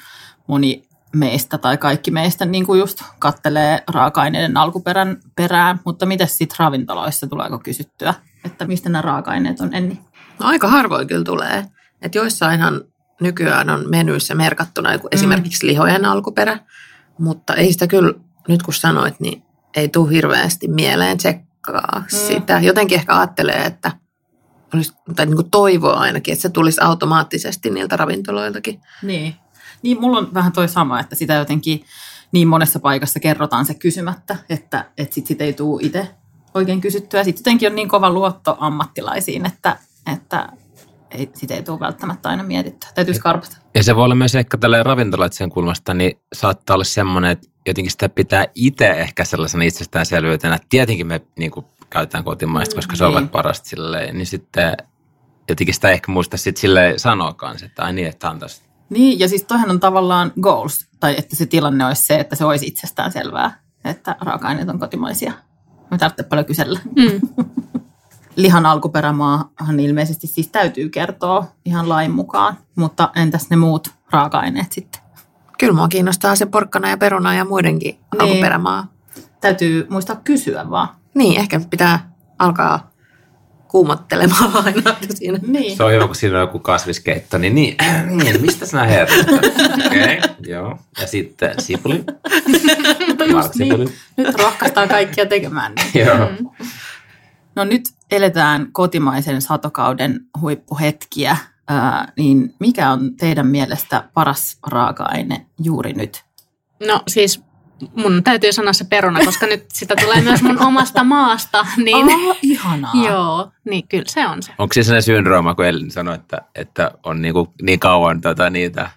moni 0.47 0.89
meistä 1.13 1.59
tai 1.59 1.77
kaikki 1.77 2.11
meistä 2.11 2.45
niin 2.45 2.67
kuin 2.67 2.81
just 2.81 3.03
kattelee 3.19 3.83
raaka-aineiden 3.89 4.57
alkuperän 4.57 5.17
perään, 5.37 5.81
mutta 5.85 6.07
miten 6.07 6.29
sitten 6.29 6.57
ravintoloissa 6.59 7.27
tuleeko 7.27 7.59
kysyttyä, 7.59 8.15
että 8.45 8.67
mistä 8.67 8.89
nämä 8.89 9.03
raaka-aineet 9.03 9.61
on 9.61 9.75
enni? 9.75 10.01
No 10.39 10.47
aika 10.47 10.69
harvoin 10.69 11.07
kyllä 11.07 11.25
tulee. 11.25 11.67
Että 12.03 12.19
joissainhan 12.19 12.81
nykyään 13.21 13.71
on 13.71 13.85
menyissä 13.91 14.35
merkattuna 14.35 14.97
mm. 14.97 15.01
esimerkiksi 15.11 15.67
lihojen 15.67 16.05
alkuperä, 16.05 16.59
mutta 17.21 17.55
ei 17.55 17.73
sitä 17.73 17.87
kyllä, 17.87 18.15
nyt 18.49 18.63
kun 18.63 18.75
sanoit, 18.75 19.21
niin 19.21 19.43
ei 19.77 19.89
tule 19.89 20.11
hirveästi 20.11 20.69
mieleen 20.69 21.19
tsekkaa 21.19 21.99
mm. 21.99 22.05
sitä. 22.09 22.61
Jotenkin 22.61 22.99
ehkä 22.99 23.19
ajattelee, 23.19 23.65
että 23.65 23.93
olisi, 24.75 24.93
tai 25.17 25.27
niin 25.27 25.37
kuin 25.37 25.51
toivoa 25.51 25.93
ainakin, 25.93 26.33
että 26.33 26.43
se 26.43 26.49
tulisi 26.49 26.81
automaattisesti 26.81 27.71
niiltä 27.71 27.97
ravintoloiltakin. 27.97 28.81
Niin. 29.03 29.35
Niin, 29.83 30.01
mulla 30.01 30.19
on 30.19 30.35
vähän 30.35 30.53
toi 30.53 30.69
sama, 30.69 31.01
että 31.01 31.15
sitä 31.15 31.35
jotenkin 31.35 31.85
niin 32.33 32.49
monessa 32.49 32.81
paikassa 32.81 33.21
kerrotaan 33.21 33.67
se 33.67 33.75
kysymättä, 33.75 34.37
että, 34.49 34.85
että 34.99 35.15
sit, 35.15 35.27
sit 35.27 35.41
ei 35.41 35.53
tule 35.53 35.83
itse 35.83 36.09
oikein 36.55 36.81
kysyttyä. 36.81 37.25
Sitten 37.25 37.41
jotenkin 37.41 37.69
on 37.69 37.75
niin 37.75 37.89
kova 37.89 38.11
luotto 38.11 38.57
ammattilaisiin, 38.61 39.47
että, 39.47 39.77
että 40.13 40.49
ei, 41.11 41.31
sitä 41.35 41.55
ei 41.55 41.63
tule 41.63 41.81
välttämättä 41.81 42.29
aina 42.29 42.43
mietittyä. 42.43 42.91
Täytyy 42.95 43.15
skarpata. 43.15 43.57
Ja 43.75 43.83
se 43.83 43.97
voi 43.97 44.05
olla 44.05 44.15
myös 44.15 44.35
ehkä 44.35 44.59
tällä 44.59 44.83
ravintolaitsen 44.83 45.51
kulmasta, 45.51 45.95
niin 45.95 46.13
saattaa 46.33 46.75
olla 46.75 46.85
semmoinen, 46.85 47.31
että 47.31 47.49
jotenkin 47.67 47.91
sitä 47.91 48.09
pitää 48.09 48.47
itse 48.55 48.91
ehkä 48.91 49.25
sellaisena 49.25 49.65
itsestäänselvyytenä. 49.65 50.59
Tietenkin 50.69 51.07
me 51.07 51.21
niin 51.39 51.51
kuin, 51.51 51.67
käytetään 51.91 52.25
kotimaista, 52.25 52.75
koska 52.75 52.97
se 52.97 53.05
on 53.05 53.15
niin. 53.15 53.29
parasta 53.29 53.69
silleen, 53.69 54.19
niin 54.19 54.27
sitten 54.27 54.77
jotenkin 55.49 55.75
sitä 55.75 55.91
ehkä 55.91 56.13
muista 56.13 56.37
sitten 56.37 56.61
silleen 56.61 56.99
sanoa 57.01 57.35
kanssa, 57.35 57.67
että 57.67 57.83
ai 57.83 57.93
niin, 57.93 58.09
että 58.09 58.31
on 58.31 58.39
tästä 58.39 58.71
niin, 58.91 59.19
ja 59.19 59.29
siis 59.29 59.45
toihan 59.45 59.71
on 59.71 59.81
tavallaan 59.81 60.33
goals, 60.41 60.87
tai 61.01 61.15
että 61.19 61.37
se 61.37 61.47
tilanne 61.47 61.87
olisi 61.87 62.03
se, 62.03 62.17
että 62.17 62.37
se 62.37 62.45
olisi 62.45 62.67
itsestään 62.67 63.13
selvää, 63.13 63.61
että 63.85 64.17
raaka-aineet 64.21 64.69
on 64.69 64.79
kotimaisia. 64.79 65.33
Me 65.91 65.99
tarvitsee 65.99 66.27
paljon 66.29 66.47
kysellä. 66.47 66.81
Mm. 66.97 67.21
Lihan 68.37 68.67
alkuperämaahan 68.67 69.81
ilmeisesti 69.81 70.27
siis 70.27 70.49
täytyy 70.49 70.89
kertoa 70.89 71.47
ihan 71.65 71.89
lain 71.89 72.11
mukaan, 72.11 72.59
mutta 72.77 73.11
entäs 73.17 73.51
ne 73.51 73.57
muut 73.57 73.89
raaka-aineet 74.11 74.73
sitten? 74.73 75.01
Kyllä 75.59 75.73
mua 75.73 75.89
kiinnostaa 75.89 76.37
se 76.37 76.47
porkkana 76.47 76.91
ja 76.91 76.97
peruna 76.97 77.35
ja 77.35 77.45
muidenkin 77.45 77.95
niin. 77.95 78.23
alkuperämaa. 78.23 78.87
Täytyy 79.41 79.87
muistaa 79.91 80.17
kysyä 80.17 80.71
vaan. 80.71 80.89
Niin, 81.15 81.41
ehkä 81.41 81.61
pitää 81.71 82.13
alkaa 82.39 82.91
kuumottelemaan 83.69 84.57
aina 84.65 84.97
siinä. 85.15 85.39
Niin. 85.47 85.77
Se 85.77 85.85
on 85.85 85.93
hyvä, 85.93 86.07
kun 86.07 86.17
siinä 86.17 86.37
on 86.37 86.41
joku 86.41 86.59
kasviskeitto, 86.59 87.39
niin, 87.39 87.55
niin, 87.55 87.77
niin 88.23 88.41
mistä 88.41 88.67
sinä 88.67 88.85
herrat? 88.85 89.27
Okei, 89.87 90.19
okay, 90.19 90.35
joo. 90.47 90.79
Ja 91.01 91.07
sitten 91.07 91.55
sipuli. 91.59 92.05
Mutta 93.09 93.25
just 93.33 93.55
niin, 93.55 93.93
nyt 94.17 94.35
rohkaistaan 94.35 94.89
kaikkia 94.89 95.27
tekemään. 95.27 95.73
Niin. 95.75 96.07
joo. 96.07 96.17
Mm. 96.17 96.51
No 97.57 97.65
nyt 97.65 97.83
eletään 98.11 98.73
kotimaisen 98.73 99.43
satokauden 99.43 100.21
huippuhetkiä, 100.41 101.31
äh, 101.31 102.07
niin 102.17 102.55
mikä 102.61 102.91
on 102.91 103.17
teidän 103.17 103.47
mielestä 103.47 104.05
paras 104.15 104.59
raaka-aine 104.67 105.47
juuri 105.59 105.93
nyt? 105.93 106.25
No 106.87 107.03
siis 107.09 107.43
mun 107.95 108.25
täytyy 108.25 108.53
sanoa 108.53 108.73
se 108.73 108.85
peruna, 108.85 109.25
koska 109.25 109.47
nyt 109.47 109.65
sitä 109.69 109.97
tulee 109.97 110.21
myös 110.21 110.43
mun 110.43 110.63
omasta 110.63 111.05
maasta. 111.05 111.67
Niin, 111.77 112.07
oh, 112.07 112.37
ihanaa. 112.43 112.93
Joo, 113.07 113.51
niin 113.65 113.89
kyllä 113.89 114.05
se 114.07 114.27
on 114.27 114.43
se. 114.43 114.53
Onko 114.59 114.73
se 114.73 114.83
sellainen 114.83 115.03
syndrooma, 115.03 115.55
kun 115.55 115.65
Elin 115.65 115.91
sanoi, 115.91 116.15
että, 116.15 116.43
että 116.55 116.91
on 117.03 117.23
niinku 117.23 117.55
niin 117.63 117.81
kauan 117.81 118.21
tota, 118.21 118.51
niitä 118.51 118.91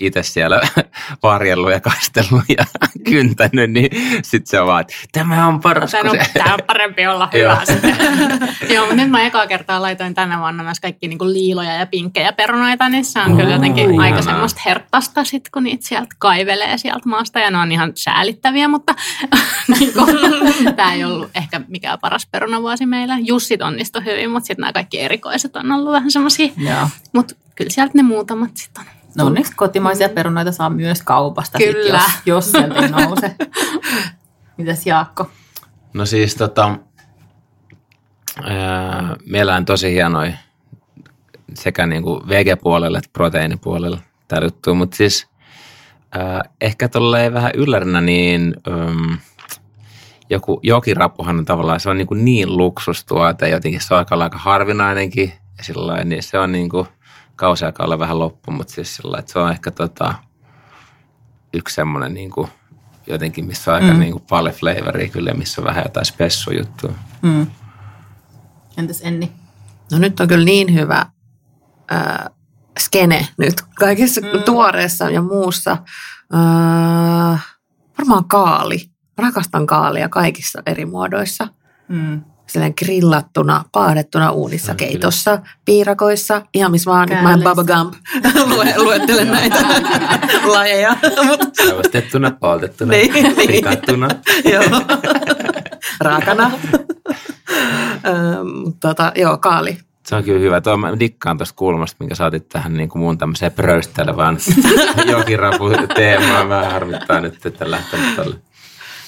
itse 0.00 0.22
siellä 0.22 0.60
varjellut 1.22 1.70
ja 1.70 1.80
kastellut 1.80 2.44
ja 2.58 2.64
kyntänyt, 3.10 3.70
niin 3.70 3.90
sitten 4.22 4.46
se 4.46 4.60
on 4.60 4.66
vaan, 4.66 4.80
että 4.80 4.94
tämä 5.12 5.46
on 5.46 5.60
paras. 5.60 5.90
Tämä 5.90 6.10
on, 6.10 6.18
se... 6.24 6.30
tämä 6.34 6.54
on 6.54 6.60
parempi 6.66 7.06
olla 7.06 7.28
hyvä. 7.34 7.62
Joo, 8.74 8.86
mutta 8.86 9.02
nyt 9.02 9.10
mä 9.10 9.26
ekaa 9.26 9.46
kertaa 9.46 9.82
laitoin 9.82 10.14
tänä 10.14 10.38
vuonna 10.38 10.62
myös 10.62 10.80
kaikki 10.80 11.08
niin 11.08 11.18
kuin 11.18 11.32
liiloja 11.32 11.72
ja 11.72 11.86
pinkkejä 11.86 12.32
perunoita, 12.32 12.88
niin 12.88 13.04
se 13.04 13.20
on 13.20 13.36
kyllä 13.36 13.52
jotenkin 13.52 13.84
ihanaa. 13.84 14.04
aika 14.04 14.22
semmoista 14.22 14.60
herttasta 14.66 15.24
sit, 15.24 15.48
kun 15.50 15.64
niitä 15.64 15.86
sieltä 15.86 16.16
kaivelee 16.18 16.78
sieltä 16.78 17.08
maasta 17.08 17.38
ja 17.38 17.50
ne 17.50 17.58
on 17.58 17.72
ihan 17.72 17.92
säälittäviä, 17.94 18.68
mutta 18.68 18.94
niin 19.78 19.92
tämä 20.76 20.94
ei 20.94 21.04
ollut 21.04 21.30
ehkä 21.34 21.60
mikään 21.68 21.98
paras 22.00 22.26
perunavuosi 22.26 22.86
meillä. 22.86 23.18
Jussit 23.18 23.62
onnistui 23.62 24.04
hyvin, 24.04 24.30
mutta 24.30 24.46
sitten 24.46 24.62
nämä 24.62 24.72
kaikki 24.72 25.00
erikoiset 25.00 25.56
on 25.56 25.72
ollut 25.72 25.92
vähän 25.92 26.10
semmoisia. 26.10 26.52
Mutta 27.12 27.34
kyllä 27.54 27.70
sieltä 27.70 27.92
ne 27.94 28.02
muutamat 28.02 28.50
sitten 28.54 28.84
on 28.84 28.95
No 29.16 29.26
onneksi 29.26 29.52
kotimaisia 29.56 30.08
perunoita 30.08 30.52
saa 30.52 30.70
myös 30.70 31.02
kaupasta, 31.02 31.58
Kyllä. 31.58 32.00
Sit, 32.00 32.26
jos, 32.26 32.26
jos 32.26 32.52
sieltä 32.52 32.74
ei 32.74 32.88
nouse. 32.88 33.36
Mitäs 34.56 34.86
Jaakko? 34.86 35.30
No 35.92 36.06
siis 36.06 36.34
tota, 36.34 36.78
meillä 39.26 39.54
on 39.54 39.64
tosi 39.64 39.92
hienoja 39.92 40.32
sekä 41.54 41.86
niin 41.86 42.02
kuin 42.02 42.28
VG-puolelle 42.28 42.98
että 42.98 43.10
proteiinipuolelle 43.12 43.98
tarjottu, 44.28 44.74
mutta 44.74 44.96
siis 44.96 45.28
ää, 46.12 46.42
ehkä 46.60 46.88
tolleen 46.88 47.34
vähän 47.34 47.52
yllärinä, 47.54 48.00
niin 48.00 48.54
äm, 48.68 49.18
joku 50.30 50.60
jokirapuhan 50.62 51.38
on 51.38 51.44
tavallaan, 51.44 51.80
se 51.80 51.90
on 51.90 51.98
niin, 51.98 52.06
kuin 52.06 52.24
niin 52.24 52.56
luksustuote, 52.56 53.48
jotenkin 53.48 53.80
se 53.80 53.94
on 53.94 53.98
aika, 53.98 54.14
aika 54.14 54.38
harvinainenkin, 54.38 55.32
ja 55.58 55.64
sillä 55.64 56.04
niin 56.04 56.22
se 56.22 56.38
on 56.38 56.52
niin 56.52 56.68
kuin, 56.68 56.86
kausi 57.36 57.64
alkaa 57.64 57.86
olla 57.86 57.98
vähän 57.98 58.18
loppu, 58.18 58.50
mutta 58.50 58.72
siis 58.72 58.96
sillä 58.96 59.18
että 59.18 59.32
se 59.32 59.38
on 59.38 59.50
ehkä 59.50 59.70
tota, 59.70 60.14
yksi 61.54 61.74
semmoinen 61.74 62.14
niin 62.14 62.30
kuin, 62.30 62.48
jotenkin, 63.06 63.46
missä 63.46 63.74
on 63.74 63.82
aika 63.82 63.94
mm. 63.94 64.00
niin 64.00 64.12
kuin 64.12 64.24
paljon 64.30 64.54
flavoria 64.54 65.08
kyllä 65.08 65.34
missä 65.34 65.60
on 65.60 65.66
vähän 65.66 65.84
jotain 65.84 66.06
spessujuttua. 66.06 66.92
Mm. 67.22 67.46
Entäs 68.76 69.00
Enni? 69.00 69.32
No 69.92 69.98
nyt 69.98 70.20
on 70.20 70.28
kyllä 70.28 70.44
niin 70.44 70.74
hyvä 70.74 71.06
äh, 71.92 72.26
skene 72.78 73.28
nyt 73.38 73.62
kaikessa 73.74 74.20
mm. 74.20 74.42
tuoreessa 74.42 75.10
ja 75.10 75.22
muussa. 75.22 75.76
Äh, 76.34 77.46
varmaan 77.98 78.24
kaali. 78.24 78.90
Rakastan 79.18 79.66
kaalia 79.66 80.08
kaikissa 80.08 80.62
eri 80.66 80.86
muodoissa. 80.86 81.48
Mm. 81.88 82.24
Silleen 82.46 82.74
grillattuna, 82.84 83.64
paadettuna 83.72 84.30
uunissa, 84.30 84.72
Mm, 84.72 84.76
keitossa, 84.76 85.38
piirakoissa, 85.64 86.42
ihan 86.54 86.70
missä 86.70 86.90
vaan. 86.90 87.08
Nyt 87.08 87.22
mä 87.22 87.32
en. 87.32 87.42
Baba 87.42 87.64
Gump 87.64 87.94
lue, 88.54 88.74
luettelen 88.76 89.28
näitä 89.28 89.56
lajeja. 90.54 90.96
Mut, 91.26 91.40
Sevastettuna, 91.66 92.30
poltettuna, 92.30 92.90
Niin, 92.92 93.12
niin. 93.12 93.34
fritattuna. 93.34 94.08
joo. 94.52 94.64
Raakana. 96.00 96.50
Öm, 98.06 98.72
tota, 98.80 99.12
joo, 99.16 99.38
kaali. 99.38 99.78
Se 100.06 100.16
on 100.16 100.24
kyllä 100.24 100.40
hyvä. 100.40 100.60
Tuo, 100.60 100.76
mä 100.76 100.98
dikkaan 101.00 101.38
tuosta 101.38 101.54
kulmasta, 101.56 101.96
minkä 102.00 102.14
saatit 102.14 102.48
tähän 102.48 102.74
niin 102.76 102.88
kuin 102.88 103.00
muun 103.02 103.18
tämmöiseen 103.18 103.52
pröystelevään 103.52 104.38
jokirapu 105.06 105.64
teemaan. 105.94 106.48
Vähän 106.48 106.72
harmittaa 106.72 107.20
nyt, 107.20 107.46
että 107.46 107.70
lähtenyt 107.70 108.16
tälle. 108.16 108.36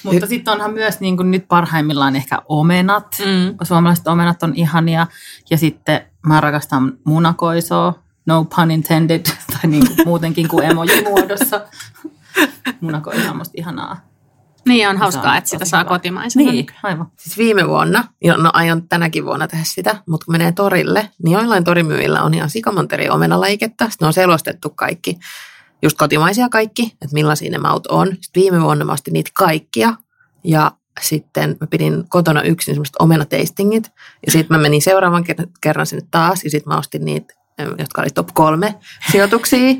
Mutta 0.02 0.26
sitten 0.26 0.54
onhan 0.54 0.72
myös 0.72 1.00
niin 1.00 1.16
kuin 1.16 1.30
nyt 1.30 1.48
parhaimmillaan 1.48 2.16
ehkä 2.16 2.38
omenat. 2.48 3.16
Mm. 3.18 3.56
Suomalaiset 3.62 4.08
omenat 4.08 4.42
on 4.42 4.52
ihania. 4.54 5.06
Ja 5.50 5.58
sitten 5.58 6.00
mä 6.26 6.40
rakastan 6.40 6.98
munakoisoa, 7.04 7.94
no 8.26 8.44
pun 8.44 8.70
intended, 8.70 9.26
tai 9.52 9.70
niin 9.70 9.86
kuin 9.86 10.08
muutenkin 10.08 10.48
kuin 10.48 10.64
emoji-muodossa. 10.64 11.60
Munakoiso 12.80 13.30
on 13.30 13.36
musta 13.36 13.54
ihanaa. 13.56 14.08
Niin 14.66 14.88
on 14.88 14.96
hauskaa, 14.96 15.32
on 15.32 15.38
että 15.38 15.50
sitä 15.50 15.64
saa 15.64 15.84
kotimaisena. 15.84 16.50
Niin, 16.50 16.66
aivan. 16.82 17.06
Siis 17.16 17.38
viime 17.38 17.68
vuonna, 17.68 18.04
ja 18.24 18.36
no 18.36 18.50
aion 18.52 18.88
tänäkin 18.88 19.24
vuonna 19.24 19.48
tehdä 19.48 19.64
sitä, 19.64 19.96
mutta 20.08 20.24
kun 20.24 20.34
menee 20.34 20.52
torille, 20.52 21.10
niin 21.24 21.32
joillain 21.32 21.64
torimyyjillä 21.64 22.22
on 22.22 22.34
ihan 22.34 22.50
sikamonteri 22.50 23.08
omenalajiketta. 23.08 23.84
Sitten 23.84 24.06
ne 24.06 24.06
on 24.06 24.12
selostettu 24.12 24.70
kaikki, 24.70 25.18
just 25.82 25.96
kotimaisia 25.98 26.48
kaikki, 26.48 26.82
että 26.82 27.14
millaisia 27.14 27.50
ne 27.50 27.58
maut 27.58 27.86
on. 27.86 28.06
Sitten 28.20 28.40
viime 28.42 28.62
vuonna 28.62 28.84
mä 28.84 28.92
ostin 28.92 29.12
niitä 29.12 29.30
kaikkia 29.34 29.94
ja 30.44 30.72
sitten 31.00 31.56
mä 31.60 31.66
pidin 31.66 32.04
kotona 32.08 32.42
yksin 32.42 32.74
semmoiset 32.74 32.96
omenateistingit. 32.98 33.92
Ja 34.26 34.32
sitten 34.32 34.56
mä 34.56 34.62
menin 34.62 34.82
seuraavan 34.82 35.24
ker- 35.30 35.48
kerran 35.60 35.86
sinne 35.86 36.06
taas 36.10 36.44
ja 36.44 36.50
sitten 36.50 36.72
mä 36.72 36.78
ostin 36.78 37.04
niitä, 37.04 37.34
jotka 37.78 38.00
oli 38.02 38.10
top 38.10 38.28
kolme 38.34 38.74
sijoituksia. 39.12 39.74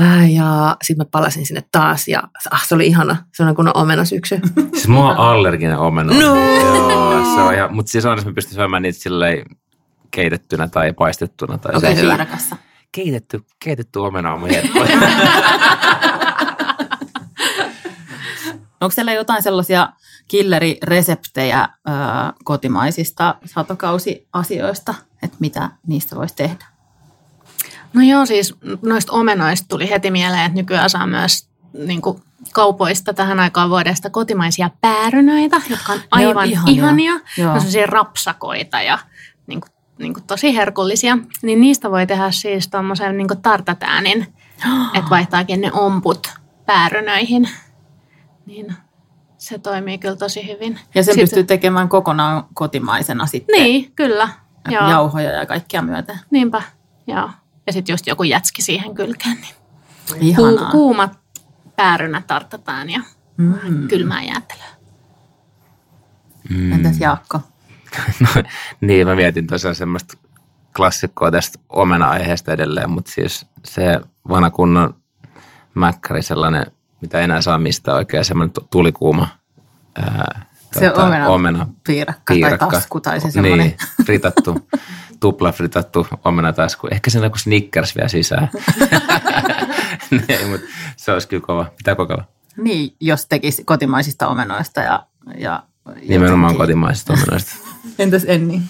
Äh, 0.00 0.30
Ja 0.32 0.76
sitten 0.82 1.06
mä 1.06 1.10
palasin 1.10 1.46
sinne 1.46 1.64
taas 1.72 2.08
ja 2.08 2.22
ah, 2.50 2.66
se 2.66 2.74
oli 2.74 2.86
ihana. 2.86 3.16
Se 3.34 3.42
on 3.42 3.54
kun 3.54 3.70
omenasyksy. 3.74 4.40
Siis 4.72 4.88
mulla 4.88 5.10
on 5.10 5.16
allerginen 5.16 5.78
omena. 5.78 6.12
No. 6.12 6.20
Joo, 6.20 7.24
se 7.34 7.40
on 7.40 7.54
ihan, 7.54 7.74
mutta 7.74 7.92
siis 7.92 8.04
on, 8.04 8.16
jos 8.18 8.26
mä 8.26 8.32
pystyn 8.32 8.54
syömään 8.54 8.82
niitä 8.82 8.98
silleen 8.98 9.46
keitettynä 10.10 10.68
tai 10.68 10.92
paistettuna. 10.92 11.58
Tai 11.58 11.72
Okei, 11.76 11.94
se- 11.96 12.02
hyvä. 12.02 12.26
Keitetty, 12.92 13.40
keitetty 13.64 13.98
omena 13.98 14.32
on. 14.34 14.42
Onko 18.80 18.90
siellä 18.90 19.12
jotain 19.12 19.42
sellaisia 19.42 19.88
killerireseptejä 20.28 21.62
ö, 21.62 21.68
kotimaisista 22.44 23.34
satokausiasioista, 23.44 24.94
että 25.22 25.36
mitä 25.40 25.70
niistä 25.86 26.16
voisi 26.16 26.34
tehdä? 26.36 26.64
No 27.92 28.02
joo, 28.02 28.26
siis 28.26 28.54
noista 28.82 29.12
omenoista 29.12 29.68
tuli 29.68 29.90
heti 29.90 30.10
mieleen, 30.10 30.46
että 30.46 30.56
nykyään 30.58 30.90
saa 30.90 31.06
myös 31.06 31.48
niin 31.86 32.02
kuin 32.02 32.22
kaupoista 32.52 33.14
tähän 33.14 33.40
aikaan 33.40 33.70
vuodesta 33.70 34.10
kotimaisia 34.10 34.70
päärynöitä, 34.80 35.60
jotka 35.70 35.92
on 35.92 35.98
Ne 35.98 36.04
on 36.04 36.08
aivan 36.10 36.48
ihania. 36.48 36.74
ihania. 36.74 37.12
Joo. 37.12 37.22
Ne 37.38 37.50
on 37.50 37.60
sellaisia 37.60 37.86
rapsakoita 37.86 38.82
ja 38.82 38.98
niin 39.46 39.60
kuin, 39.60 39.71
niin 39.98 40.14
kuin 40.14 40.24
tosi 40.24 40.54
herkullisia. 40.56 41.18
Niin 41.42 41.60
niistä 41.60 41.90
voi 41.90 42.06
tehdä 42.06 42.30
siis 42.30 42.68
tuommoisen 42.68 43.16
niin 43.16 43.28
tartatäänin, 43.42 44.26
että 44.94 45.10
vaihtaakin 45.10 45.60
ne 45.60 45.72
omput 45.72 46.30
päärynöihin. 46.66 47.48
Niin 48.46 48.74
se 49.38 49.58
toimii 49.58 49.98
kyllä 49.98 50.16
tosi 50.16 50.46
hyvin. 50.48 50.72
Ja 50.94 51.02
sen 51.02 51.04
Sitten- 51.04 51.22
pystyy 51.22 51.44
tekemään 51.44 51.88
kokonaan 51.88 52.44
kotimaisena 52.54 53.26
sitten. 53.26 53.62
Niin, 53.62 53.92
kyllä. 53.96 54.28
Joo. 54.70 54.90
Jauhoja 54.90 55.30
ja 55.30 55.46
kaikkia 55.46 55.82
myöten. 55.82 56.18
Niinpä, 56.30 56.62
joo. 57.06 57.30
Ja 57.66 57.72
sitten 57.72 57.92
just 57.92 58.06
joku 58.06 58.22
jätski 58.22 58.62
siihen 58.62 58.94
kylkeen, 58.94 59.36
niin 59.40 59.54
Ihanaa. 60.20 60.64
Ku- 60.64 60.70
kuumat 60.70 61.18
päärynät 61.76 62.26
tartataan 62.26 62.90
ja 62.90 63.00
Mm. 63.36 63.88
kylmää 63.88 64.22
jäätelöä. 64.22 64.64
Mm. 66.50 66.72
Entäs 66.72 67.00
Jaakko? 67.00 67.40
No, 68.20 68.42
niin, 68.80 69.06
mä 69.06 69.14
mietin 69.14 69.46
tosiaan 69.46 69.74
semmoista 69.74 70.18
klassikkoa 70.76 71.30
tästä 71.30 71.58
omena-aiheesta 71.68 72.52
edelleen, 72.52 72.90
mutta 72.90 73.10
siis 73.12 73.46
se 73.64 74.00
vanha 74.28 74.50
kunnon 74.50 74.94
mäkkäri, 75.74 76.22
sellainen, 76.22 76.66
mitä 77.00 77.20
enää 77.20 77.40
saa 77.40 77.58
mistään 77.58 77.96
oikein, 77.96 78.24
semmoinen 78.24 78.52
tu- 78.52 78.68
tulikuuma 78.70 79.28
ää, 79.96 80.46
Se 80.78 80.92
omena- 80.92 81.28
omena 81.28 81.66
Piirakka, 81.86 82.34
tai 82.40 82.58
tasku 82.58 83.00
tai 83.00 83.20
se 83.20 83.30
semmoinen. 83.30 83.58
Niin, 83.58 83.76
fritattu, 84.04 84.68
tupla 85.20 85.52
fritattu 85.52 86.06
omenatasku. 86.24 86.88
Ehkä 86.90 87.10
sen 87.10 87.22
joku 87.22 87.38
Snickers 87.38 87.96
vielä 87.96 88.08
sisään. 88.08 88.50
niin, 90.28 90.48
mutta 90.50 90.66
se 90.96 91.12
olisi 91.12 91.28
kyllä 91.28 91.46
kova. 91.46 91.66
Pitää 91.76 91.94
kokeilla. 91.94 92.24
Niin, 92.56 92.96
jos 93.00 93.26
tekisi 93.26 93.64
kotimaisista 93.64 94.28
omenoista 94.28 94.80
ja, 94.80 95.06
ja 95.38 95.62
Nimenomaan 96.08 96.52
jotenkin- 96.52 96.58
kotimaisista 96.58 97.12
omenoista. 97.12 97.52
Entäs 97.98 98.24
Enni? 98.26 98.62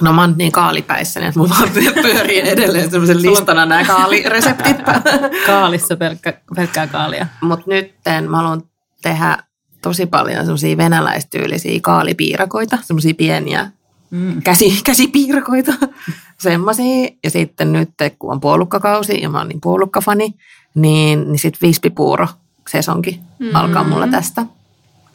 No 0.00 0.12
mä 0.12 0.20
oon 0.20 0.34
niin 0.36 0.52
kaalipäissä, 0.52 1.20
että 1.20 1.40
mulla 1.40 1.54
vaan 1.58 1.70
pyörii 2.02 2.40
edelleen 2.50 2.90
semmoisen 2.90 3.22
listana 3.22 3.66
nämä 3.66 3.84
kaalireseptit. 3.84 4.76
Kaalissa 5.46 5.96
pelkkä, 5.96 6.40
pelkkää 6.56 6.86
kaalia. 6.86 7.26
Mutta 7.40 7.64
nyt 7.68 7.94
mä 8.28 8.36
haluan 8.36 8.62
tehdä 9.02 9.38
tosi 9.82 10.06
paljon 10.06 10.44
semmoisia 10.44 10.76
venäläistyylisiä 10.76 11.78
kaalipiirakoita, 11.82 12.78
semmoisia 12.82 13.14
pieniä 13.14 13.70
Mm. 14.10 14.42
käsi, 14.42 14.80
käsipiirakoita, 14.84 15.72
semmoisia. 16.38 17.08
Ja 17.24 17.30
sitten 17.30 17.72
nyt, 17.72 17.90
kun 18.18 18.32
on 18.32 18.40
puolukkakausi 18.40 19.20
ja 19.22 19.28
mä 19.28 19.38
oon 19.38 19.48
niin 19.48 19.60
puolukkafani, 19.60 20.34
niin, 20.74 21.24
niin 21.32 21.38
sitten 21.38 21.68
vispipuuro 21.68 22.28
sesonki 22.68 23.20
mm. 23.38 23.54
alkaa 23.54 23.84
mulla 23.84 24.08
tästä. 24.08 24.46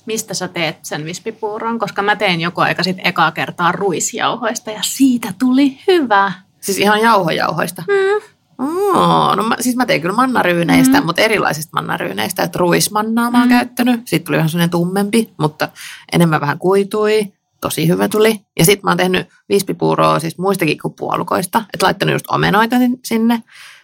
Mistä 0.06 0.34
sä 0.34 0.48
teet 0.48 0.78
sen 0.82 1.06
vispipuuron? 1.06 1.80
Koska 1.80 2.02
mä 2.02 2.16
tein 2.16 2.42
joku 2.42 2.62
aika 2.62 2.84
sitten 2.84 3.08
ekaa 3.08 3.32
kertaa 3.32 3.72
ruisjauhoista 3.72 4.72
ja 4.72 4.80
siitä 4.84 5.34
tuli 5.40 5.80
hyvä. 5.88 6.32
Siis 6.60 6.78
ihan 6.78 7.02
jauhojauhoista. 7.02 7.84
Mm. 7.88 8.34
Oh, 8.58 9.36
no 9.36 9.44
mä, 9.44 9.56
siis 9.60 9.76
mä 9.76 9.86
tein 9.86 10.02
kyllä 10.02 10.16
mannaryyneistä, 10.16 11.00
mm. 11.00 11.06
mutta 11.06 11.22
erilaisista 11.22 11.70
mannaryyneistä. 11.74 12.44
Että 12.44 12.60
ruismannaa 12.60 13.32
mä 13.32 13.38
oon 13.38 13.48
mm. 13.48 13.58
käyttänyt. 13.58 14.02
Sitten 14.06 14.26
tuli 14.26 14.38
vähän 14.38 14.50
sellainen 14.50 14.70
tummempi, 14.70 15.34
mutta 15.38 15.70
enemmän 16.12 16.42
vähän 16.42 16.60
kuitui. 16.60 17.34
Tosi 17.62 17.88
hyvä 17.88 18.10
tuli. 18.10 18.40
Ja 18.60 18.66
sitten 18.66 18.86
mä 18.86 18.92
oon 18.92 18.98
tehnyt 18.98 19.28
vispipuuroa 19.50 20.20
siis 20.20 20.38
muistakin 20.38 20.78
kuin 20.82 20.94
puolukoista. 20.94 21.64
Että 21.74 21.86
laittanut 21.86 22.14
just 22.14 22.26
omenoita 22.30 22.78
sin- 22.78 23.00
sinne. 23.06 23.44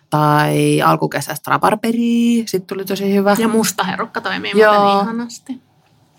Tai 0.10 0.82
alkukesästä 0.82 1.52
rabarberia. 1.52 2.44
Sitten 2.46 2.68
tuli 2.68 2.86
tosi 2.86 3.14
hyvä. 3.14 3.36
Ja 3.40 3.48
musta 3.48 3.84
herukka 3.84 4.22
toimii 4.22 4.52
Joo. 4.56 4.74
muuten 4.74 5.02
ihanasti. 5.02 5.62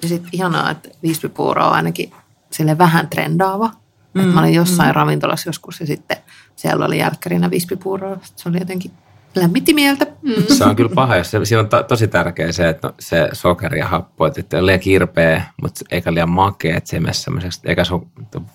Ja 0.03 0.09
sitten 0.09 0.31
ihanaa, 0.33 0.71
että 0.71 0.89
vispipuuro 1.03 1.67
on 1.67 1.73
ainakin 1.73 2.13
sille 2.51 2.79
vähän 2.79 3.09
trendaava. 3.09 3.71
Mm, 4.15 4.21
että 4.21 4.35
mä 4.35 4.41
olin 4.41 4.55
jossain 4.55 4.89
mm. 4.89 4.95
ravintolassa 4.95 5.49
joskus 5.49 5.81
ja 5.81 5.87
sitten 5.87 6.17
siellä 6.57 6.85
oli 6.85 6.99
jälkkärinä 6.99 7.51
vispipuuroa. 7.51 8.17
Se 8.37 8.49
oli 8.49 8.59
jotenkin 8.59 8.91
lämmitti 9.35 9.75
mieltä. 9.75 10.07
Mm. 10.23 10.45
Se 10.49 10.65
on 10.65 10.77
kyllä 10.77 10.95
paha, 10.95 11.17
jos 11.17 11.31
se, 11.31 11.45
siinä 11.45 11.61
on 11.61 11.69
to, 11.69 11.83
tosi 11.83 12.09
tärkeä 12.09 12.53
se, 12.53 12.69
että 12.69 12.89
no, 12.89 12.95
se 13.01 13.29
sokeri 13.33 13.79
ja 13.79 13.89
happo, 13.89 14.27
että 14.27 14.57
ei 14.57 14.61
ole 14.61 14.67
liian 14.67 14.81
kirpeä, 14.81 15.45
mutta 15.63 15.85
eikä 15.91 16.15
liian 16.15 16.31
makea, 16.31 16.77
että 16.77 16.91
se 16.91 16.97
ei 16.97 17.01
mene 17.01 17.13
semmoiseksi, 17.13 17.61
eikä 17.65 17.85
se 17.85 17.95
ole, 17.95 18.03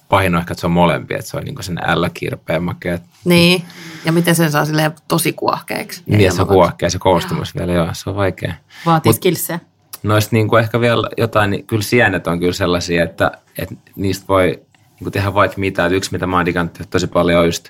pahin 0.10 0.36
on 0.36 0.39
ehkä, 0.39 0.53
että 0.53 0.62
se 0.62 0.67
on 0.67 0.71
molempia, 0.71 1.17
että 1.17 1.31
se 1.31 1.38
on 1.38 1.43
niin 1.43 1.55
kuin 1.55 1.63
sen 1.63 1.79
L-kirpeä 1.95 2.60
makea. 2.60 2.99
Niin, 3.25 3.63
ja 4.05 4.12
miten 4.12 4.36
sen 4.36 4.51
saa 4.51 4.65
silleen 4.65 4.91
tosi 5.08 5.34
kuohkeaksi. 5.34 6.03
Niin, 6.05 6.21
että 6.21 6.36
se 6.36 6.41
on 6.41 6.47
kuohkea 6.47 6.89
se 6.89 6.99
koostumus 6.99 7.55
vielä, 7.55 7.73
joo, 7.73 7.89
se 7.93 8.10
on 8.10 8.15
vaikea. 8.15 8.53
Vaatii 8.86 9.13
skillsejä. 9.13 9.60
Noista 10.06 10.36
niin 10.36 10.48
kuin 10.48 10.63
ehkä 10.63 10.82
vielä 10.82 11.10
jotain, 11.18 11.52
niin 11.52 11.68
kyllä 11.68 11.84
sienet 11.84 12.28
on 12.28 12.39
kyllä 12.39 12.54
sellaisia, 12.54 13.04
että, 13.04 13.32
että 13.58 13.76
niistä 13.96 14.26
voi 14.28 14.46
niin 14.48 15.04
kuin 15.04 15.12
tehdä 15.12 15.34
vaikka 15.34 15.58
mitä. 15.58 15.86
Että 15.86 15.96
yksi, 15.96 16.12
mitä 16.12 16.28
mä 16.28 16.36
oon 16.36 16.46
digannut 16.46 16.80
tosi 16.89 17.08
paljon, 17.08 17.39
on 17.39 17.46
just 17.46 17.70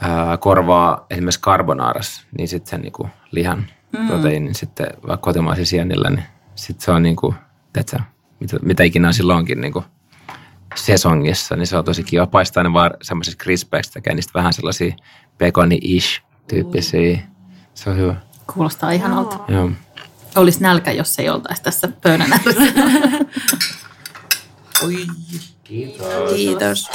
ää, 0.00 0.36
korvaa 0.36 1.06
esimerkiksi 1.10 1.40
carbonaaras, 1.40 2.26
niin 2.38 2.48
sitten 2.48 2.70
sen 2.70 2.80
niin 2.80 2.92
kuin 2.92 3.10
lihan 3.30 3.66
mm. 3.98 4.06
proteiinin 4.06 4.54
sitten 4.54 4.86
vaikka 5.06 5.16
kotimaisen 5.16 5.66
sienillä, 5.66 6.10
niin 6.10 6.24
sitten 6.54 6.84
se 6.84 6.90
on 6.90 7.02
niin 7.02 7.16
kuin, 7.16 7.34
tiedätkö, 7.72 7.98
mitä, 8.40 8.56
mitä 8.62 8.82
ikinä 8.82 9.08
on 9.08 9.14
silloinkin 9.14 9.60
niin 9.60 9.72
kuin 9.72 9.84
sesongissa, 10.74 11.56
niin 11.56 11.66
se 11.66 11.76
on 11.76 11.84
tosi 11.84 12.02
kiva 12.02 12.26
paistaa 12.26 12.62
ne 12.62 12.72
vaan 12.72 12.90
semmoisiksi 13.02 13.38
krispeiksi, 13.38 13.92
tekee 13.92 14.14
niistä 14.14 14.32
vähän 14.34 14.52
sellaisia 14.52 14.94
pekoni-ish 15.38 16.22
tyyppisiä. 16.48 17.18
Se 17.74 17.90
on 17.90 17.96
hyvä. 17.96 18.16
Kuulostaa 18.54 18.90
ihanalta. 18.90 19.38
Joo. 19.48 19.70
Olisi 20.36 20.60
nälkä, 20.62 20.92
jos 20.92 21.18
ei 21.18 21.30
oltaisi 21.30 21.62
tässä 21.62 21.88
pöydän 22.02 22.32
ääressä. 22.32 22.62
Kiitos. 26.34 26.90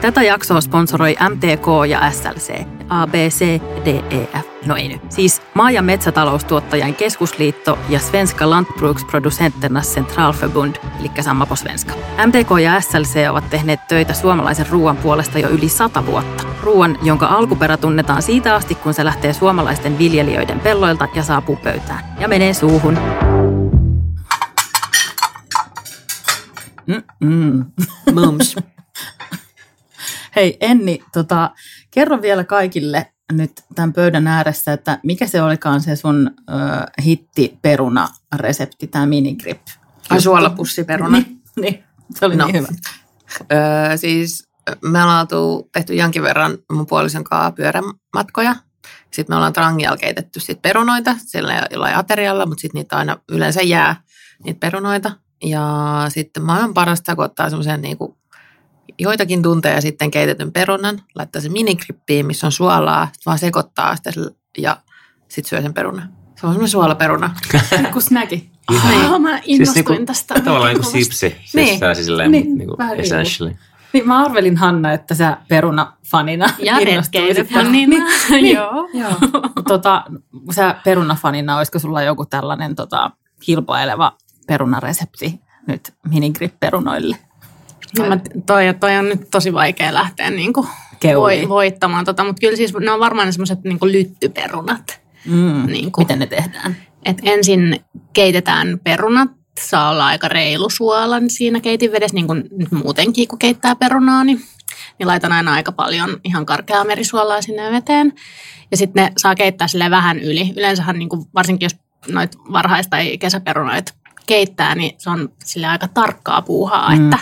Tätä 0.00 0.22
jaksoa 0.22 0.60
sponsoroi 0.60 1.16
MTK 1.30 1.66
ja 1.88 2.10
SLC. 2.10 2.66
A, 2.88 3.06
B, 3.06 3.14
C, 3.14 3.60
D, 3.84 3.88
E, 4.10 4.28
F. 4.40 4.47
No 4.66 4.76
ei 4.76 4.88
nyt. 4.88 5.12
Siis 5.12 5.42
maa- 5.54 5.70
ja 5.70 5.82
metsätaloustuottajan 5.82 6.94
keskusliitto 6.94 7.78
ja 7.88 7.98
Svenska 7.98 8.50
Lantbruksproducenternas 8.50 9.94
Centralförbund, 9.94 10.76
eli 11.00 11.10
sama 11.20 11.46
på 11.46 11.56
svenska. 11.56 11.94
MTK 12.26 12.50
ja 12.62 12.80
SLC 12.80 13.28
ovat 13.30 13.50
tehneet 13.50 13.80
töitä 13.88 14.14
suomalaisen 14.14 14.66
ruoan 14.70 14.96
puolesta 14.96 15.38
jo 15.38 15.48
yli 15.48 15.68
sata 15.68 16.06
vuotta. 16.06 16.44
Ruoan, 16.62 16.98
jonka 17.02 17.26
alkuperä 17.26 17.76
tunnetaan 17.76 18.22
siitä 18.22 18.54
asti, 18.54 18.74
kun 18.74 18.94
se 18.94 19.04
lähtee 19.04 19.32
suomalaisten 19.32 19.98
viljelijöiden 19.98 20.60
pelloilta 20.60 21.08
ja 21.14 21.22
saapuu 21.22 21.56
pöytään. 21.56 22.04
Ja 22.20 22.28
menee 22.28 22.54
suuhun. 22.54 22.98
Mm-mm. 26.86 27.72
Mums. 28.14 28.56
Hei 30.36 30.56
Enni, 30.60 31.02
tota, 31.12 31.50
kerro 31.90 32.22
vielä 32.22 32.44
kaikille 32.44 33.12
nyt 33.32 33.52
tämän 33.74 33.92
pöydän 33.92 34.26
ääressä, 34.26 34.72
että 34.72 34.98
mikä 35.02 35.26
se 35.26 35.42
olikaan 35.42 35.80
se 35.80 35.96
sun 35.96 36.30
ö, 36.50 36.52
hittiperuna-resepti, 37.02 38.86
tämä 38.86 39.06
minigrip? 39.06 39.60
Ai 40.10 40.20
suolapussiperuna. 40.20 41.18
Niin, 41.18 41.42
niin, 41.60 41.84
se 42.14 42.26
oli 42.26 42.36
No. 42.36 42.46
niin 42.46 42.56
hyvä. 42.56 42.68
Öö, 43.52 43.96
siis 43.96 44.48
me 44.84 45.02
ollaan 45.02 45.20
oltu, 45.20 45.68
tehty 45.72 45.94
jonkin 45.94 46.22
verran 46.22 46.58
mun 46.72 46.86
puolison 46.86 47.24
kanssa 47.24 47.50
pyörämatkoja. 47.52 48.54
Sitten 49.10 49.32
me 49.32 49.36
ollaan 49.36 49.52
trangialla 49.52 49.96
keitetty 49.96 50.40
sit 50.40 50.62
perunoita 50.62 51.16
sillä 51.26 51.66
jollain 51.70 51.96
aterialla, 51.96 52.46
mutta 52.46 52.60
sitten 52.60 52.78
niitä 52.78 52.96
aina 52.96 53.16
yleensä 53.28 53.62
jää, 53.62 53.96
niitä 54.44 54.60
perunoita. 54.60 55.12
Ja 55.44 55.66
sitten 56.08 56.42
maailman 56.42 56.74
parasta, 56.74 57.16
kun 57.16 57.24
ottaa 57.24 57.50
semmoisen 57.50 57.82
niinku 57.82 58.17
joitakin 58.98 59.42
tunteja 59.42 59.80
sitten 59.80 60.10
keitetyn 60.10 60.52
perunan, 60.52 61.02
laittaa 61.14 61.42
sen 61.42 61.52
minikrippiin, 61.52 62.26
missä 62.26 62.46
on 62.46 62.52
suolaa, 62.52 63.08
sit 63.12 63.26
vaan 63.26 63.38
sekoittaa 63.38 63.96
sitä 63.96 64.10
ja 64.58 64.76
sitten 65.28 65.48
syö 65.50 65.62
sen 65.62 65.74
perunan. 65.74 66.08
Se 66.40 66.46
on 66.46 66.52
semmoinen 66.52 66.68
suolaperuna. 66.68 67.34
Kun 67.92 68.02
snäki. 68.02 68.50
Niin. 68.70 69.22
Mä 69.22 69.40
innostuin 69.44 69.84
niinku, 69.86 70.06
tästä. 70.06 70.34
Tavallaan 70.44 70.74
niin 70.74 70.82
kuin 70.82 70.92
sipsi. 70.92 71.18
Siis 71.18 71.54
Niin. 71.54 71.80
niin. 71.80 71.96
silleen, 72.04 72.30
Niin, 72.30 72.44
niin, 72.44 72.58
niin 72.58 72.68
kuin 72.68 72.78
vähän 72.78 72.92
niin. 72.96 73.04
essentially. 73.04 73.56
Niin 73.92 74.06
mä 74.08 74.24
arvelin 74.24 74.56
Hanna, 74.56 74.92
että 74.92 75.14
sä 75.14 75.36
perunafanina 75.48 76.46
Ja 76.58 76.78
innostuisit. 76.78 77.36
retkeilyfanina. 77.38 77.96
Niin. 78.30 78.56
Joo. 78.56 78.88
Joo. 78.94 79.10
tota, 79.68 80.04
sä 80.54 80.74
perunafanina, 80.84 81.56
olisiko 81.56 81.78
sulla 81.78 82.02
joku 82.02 82.26
tällainen 82.26 82.74
tota, 82.74 83.10
kilpaileva 83.40 84.12
perunaresepti 84.46 85.40
nyt 85.66 85.94
minigrip-perunoille? 86.08 87.16
No 87.98 88.08
mä, 88.08 88.18
toi, 88.46 88.74
toi 88.80 88.96
on 88.96 89.08
nyt 89.08 89.30
tosi 89.30 89.52
vaikea 89.52 89.94
lähteä 89.94 90.30
niin 90.30 90.52
kuin 90.52 90.66
voi, 91.16 91.48
voittamaan, 91.48 92.04
tota, 92.04 92.24
mutta 92.24 92.40
kyllä 92.40 92.56
siis 92.56 92.74
ne 92.74 92.90
on 92.90 93.00
varmaan 93.00 93.26
ne 93.26 93.32
semmoiset 93.32 93.64
niin 93.64 93.78
lyttyperunat. 93.82 95.00
Mm. 95.24 95.66
Niin 95.66 95.92
kuin, 95.92 96.04
Miten 96.04 96.18
ne 96.18 96.26
tehdään? 96.26 96.76
et 97.04 97.18
ensin 97.22 97.80
keitetään 98.12 98.80
perunat, 98.84 99.30
saa 99.60 99.90
olla 99.90 100.06
aika 100.06 100.28
reilu 100.28 100.70
suola 100.70 101.20
niin 101.20 101.30
siinä 101.30 101.60
keitinvedessä, 101.60 102.14
niin 102.14 102.26
kuin 102.26 102.44
nyt 102.50 102.72
muutenkin 102.72 103.28
kun 103.28 103.38
keittää 103.38 103.76
perunaa, 103.76 104.24
niin, 104.24 104.40
niin 104.98 105.06
laitan 105.06 105.32
aina 105.32 105.54
aika 105.54 105.72
paljon 105.72 106.20
ihan 106.24 106.46
karkeaa 106.46 106.84
merisuolaa 106.84 107.42
sinne 107.42 107.72
veteen. 107.72 108.12
Ja 108.70 108.76
sitten 108.76 109.04
ne 109.04 109.12
saa 109.16 109.34
keittää 109.34 109.68
sille 109.68 109.90
vähän 109.90 110.18
yli. 110.18 110.52
Yleensähän 110.56 110.98
niin 110.98 111.08
kuin, 111.08 111.26
varsinkin 111.34 111.66
jos 111.66 111.76
noit 112.08 112.36
varhais- 112.52 112.88
tai 112.88 113.18
kesäperunoita 113.18 113.92
keittää, 114.28 114.74
niin 114.74 114.94
se 114.98 115.10
on 115.10 115.28
sille 115.44 115.66
aika 115.66 115.88
tarkkaa 115.88 116.42
puuhaa, 116.42 116.96
mm. 116.96 117.04
että, 117.04 117.18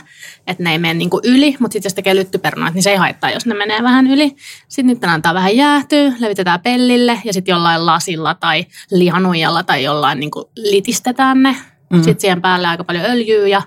että 0.46 0.62
ne 0.62 0.72
ei 0.72 0.78
mene 0.78 0.94
niin 0.94 1.10
yli, 1.24 1.56
mutta 1.60 1.72
sitten 1.72 1.86
jos 1.88 1.94
tekee 1.94 2.14
lyttyperunoita, 2.14 2.74
niin 2.74 2.82
se 2.82 2.90
ei 2.90 2.96
haittaa, 2.96 3.30
jos 3.30 3.46
ne 3.46 3.54
menee 3.54 3.82
vähän 3.82 4.06
yli. 4.06 4.36
Sitten 4.68 4.86
niitä 4.86 5.12
antaa 5.12 5.34
vähän 5.34 5.56
jäätyä, 5.56 6.12
levitetään 6.18 6.60
pellille 6.60 7.20
ja 7.24 7.32
sitten 7.32 7.52
jollain 7.52 7.86
lasilla 7.86 8.34
tai 8.34 8.66
lihanuijalla 8.90 9.62
tai 9.62 9.84
jollain 9.84 10.20
niin 10.20 10.30
litistetään 10.56 11.42
ne. 11.42 11.56
Mm. 11.90 11.96
Sitten 11.96 12.20
siihen 12.20 12.42
päälle 12.42 12.68
aika 12.68 12.84
paljon 12.84 13.04
öljyä 13.04 13.46
ja, 13.48 13.62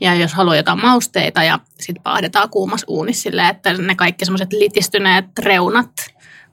ja 0.00 0.14
jos 0.14 0.34
haluaa 0.34 0.56
jotain 0.56 0.80
mausteita 0.80 1.42
ja 1.44 1.58
sitten 1.80 2.02
paahdetaan 2.02 2.50
kuumassa 2.50 2.86
uunissa 2.88 3.22
silleen, 3.22 3.48
että 3.48 3.72
ne 3.72 3.94
kaikki 3.94 4.24
semmoiset 4.24 4.52
litistyneet 4.52 5.38
reunat 5.38 5.90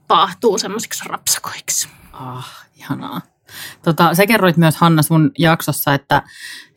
paahtuu 0.08 0.58
semmoisiksi 0.58 1.08
rapsakoiksi. 1.08 1.88
Ah, 2.12 2.66
ihanaa. 2.76 3.20
Tota, 3.82 4.14
sä 4.14 4.26
kerroit 4.26 4.56
myös 4.56 4.76
Hanna 4.76 5.02
sun 5.02 5.30
jaksossa, 5.38 5.94
että, 5.94 6.22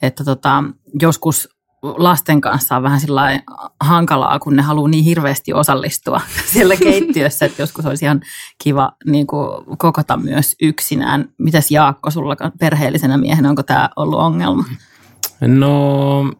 että 0.02 0.24
tota, 0.24 0.64
joskus 1.02 1.50
lasten 1.82 2.42
kanssa 2.42 2.76
on 2.76 2.84
vähän 2.84 3.00
sillä 3.00 3.42
hankalaa, 3.80 4.40
kun 4.40 4.56
ne 4.56 4.62
haluaa 4.62 4.90
niin 4.90 5.04
hirveästi 5.04 5.54
osallistua 5.54 6.22
siellä 6.54 6.76
keittiössä, 6.76 7.46
että 7.46 7.62
joskus 7.62 7.86
olisi 7.86 8.06
ihan 8.06 8.22
kiva 8.64 8.92
niin 9.06 9.28
kuin, 9.28 9.78
kokota 9.78 10.18
myös 10.18 10.56
yksinään. 10.62 11.30
Mitäs 11.38 11.72
Jaakko, 11.72 12.12
sulla 12.12 12.36
perheellisenä 12.60 13.18
miehenä, 13.18 13.50
onko 13.50 13.64
tämä 13.64 13.90
ollut 13.96 14.20
ongelma? 14.20 14.64
No, 15.42 16.34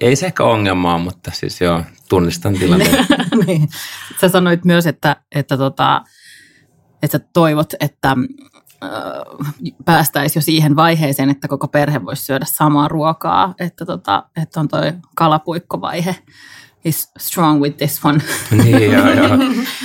ei 0.00 0.16
se 0.16 0.26
ehkä 0.26 0.44
ongelmaa, 0.44 0.98
mutta 0.98 1.30
siis 1.34 1.60
joo, 1.60 1.82
tunnistan 2.08 2.54
tilanteen. 2.54 3.06
niin. 3.46 3.68
Sä 4.20 4.28
sanoit 4.28 4.64
myös, 4.64 4.86
että, 4.86 5.16
että, 5.34 5.56
tota, 5.56 6.02
että 7.02 7.18
toivot, 7.18 7.72
että 7.80 8.16
päästäisiin 9.84 10.40
jo 10.40 10.42
siihen 10.44 10.76
vaiheeseen, 10.76 11.30
että 11.30 11.48
koko 11.48 11.68
perhe 11.68 12.04
voisi 12.04 12.24
syödä 12.24 12.44
samaa 12.48 12.88
ruokaa, 12.88 13.54
että, 13.58 13.84
tota, 13.86 14.24
että 14.42 14.60
on 14.60 14.68
toi 14.68 14.92
kalapuikkovaihe 15.14 16.16
is 16.84 17.12
strong 17.18 17.62
with 17.62 17.76
this 17.76 18.04
one. 18.04 18.18
niin, 18.62 18.92
joo, 18.92 19.10
joo. 19.10 19.38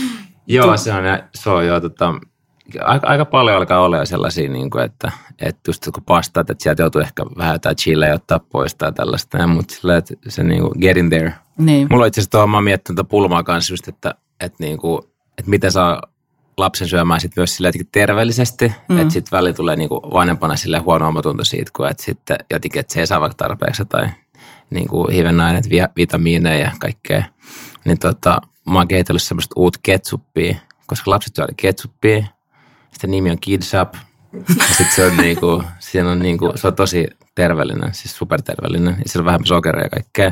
joo, 0.47 0.77
se 0.77 0.93
on, 0.93 1.03
se 1.35 1.49
on 1.49 1.67
joo, 1.67 1.81
tota, 1.81 2.13
aika, 2.81 3.07
aika 3.07 3.25
paljon 3.25 3.57
alkaa 3.57 3.79
olla 3.79 4.05
sellaisia, 4.05 4.49
niin 4.49 4.69
kuin, 4.69 4.83
että, 4.83 5.11
että 5.39 5.69
just 5.69 5.89
kun 5.93 6.03
pastaat, 6.03 6.49
että 6.49 6.63
sieltä 6.63 6.83
joutuu 6.83 7.01
ehkä 7.01 7.25
vähän 7.37 7.55
jotain 7.55 7.75
chilleä 7.75 8.13
ottaa 8.13 8.39
pois 8.39 8.75
tai 8.75 8.93
tällaista, 8.93 9.47
mutta 9.47 9.75
sillä, 9.75 9.97
että 9.97 10.13
se 10.27 10.43
niin 10.43 10.61
kuin 10.61 10.71
get 10.81 10.97
in 10.97 11.09
there. 11.09 11.33
Niin. 11.57 11.87
Mulla 11.91 12.03
on 12.03 12.07
itse 12.07 12.21
asiassa 12.21 12.31
tuohon, 12.31 12.49
mä 12.49 12.57
oon 12.57 12.63
miettinyt 12.63 12.95
tätä 12.95 13.09
pulmaa 13.09 13.43
kanssa 13.43 13.73
just, 13.73 13.87
että, 13.87 14.15
että, 14.39 14.57
niin 14.59 14.77
kuin, 14.77 15.01
että 15.37 15.49
miten 15.49 15.71
saa 15.71 16.01
lapsen 16.59 16.87
syömään 16.87 17.21
sit 17.21 17.31
myös 17.35 17.59
jotenkin 17.59 17.89
terveellisesti, 17.91 18.73
mm. 18.89 18.99
että 18.99 19.13
sitten 19.13 19.37
väli 19.37 19.53
tulee 19.53 19.75
niin 19.75 19.89
kuin 19.89 20.01
vanhempana 20.13 20.55
sille 20.55 20.77
huono 20.77 21.07
omatunto 21.07 21.43
siitä, 21.43 21.71
kun 21.75 21.87
että 21.87 22.03
sitten 22.03 22.37
jotenkin, 22.51 22.79
että 22.79 22.93
se 22.93 22.99
ei 22.99 23.07
saa 23.07 23.21
vaikka 23.21 23.35
tarpeeksi 23.35 23.85
tai 23.85 24.09
niin 24.69 24.87
kuin 24.87 25.13
hivennaineet, 25.13 25.69
vi- 25.69 25.93
vitamiineja 25.97 26.65
ja 26.65 26.71
kaikkea. 26.79 27.23
Niin 27.85 27.99
tota, 27.99 28.41
mä 28.69 28.79
oon 28.79 28.87
kehitellyt 28.87 29.23
semmoista 29.23 29.53
uutta 29.57 29.79
ketsuppia, 29.83 30.55
koska 30.87 31.11
lapset 31.11 31.35
syö 31.35 31.47
ketsuppia. 31.57 32.25
Sitten 32.91 33.11
nimi 33.11 33.31
on 33.31 33.39
Kids 33.39 33.71
Up. 33.81 33.93
Sitten 34.67 34.95
se 34.95 35.05
on 35.05 35.17
niinku, 35.25 35.63
siinä 35.79 36.11
on 36.11 36.19
niinku, 36.19 36.51
se 36.55 36.67
on 36.67 36.75
tosi 36.75 37.07
terveellinen, 37.35 37.93
siis 37.93 38.17
superterveellinen. 38.17 38.95
Ja 39.03 39.03
siellä 39.05 39.21
on 39.21 39.25
vähemmän 39.25 39.47
sokeria 39.47 39.83
ja 39.83 39.89
kaikkea. 39.89 40.31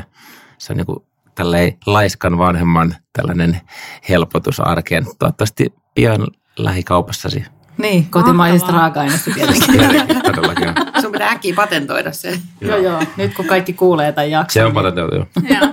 Se 0.58 0.72
on 0.72 0.76
niinku 0.76 1.06
tälleen 1.34 1.76
laiskan 1.86 2.38
vanhemman 2.38 2.96
tällainen 3.12 3.60
helpotus 4.08 4.60
arkeen. 4.60 5.06
Toivottavasti 5.18 5.74
pian 5.98 6.26
lähikaupassasi. 6.58 7.44
Niin, 7.78 8.06
kotimaisista 8.10 8.72
raaka-aineista 8.72 9.30
tietenkin. 9.34 9.74
Todellakin. 10.24 10.68
Sun 11.00 11.12
pitää 11.12 11.30
äkkiä 11.30 11.54
patentoida 11.54 12.12
se. 12.12 12.40
joo, 12.60 12.76
joo. 12.76 13.02
Nyt 13.16 13.34
kun 13.34 13.44
kaikki 13.44 13.72
kuulee 13.72 14.12
tämän 14.12 14.30
jakson. 14.30 14.52
Se 14.60 14.64
on 14.64 14.66
niin- 14.66 14.74
patentoitu. 14.74 15.16
joo. 15.50 15.70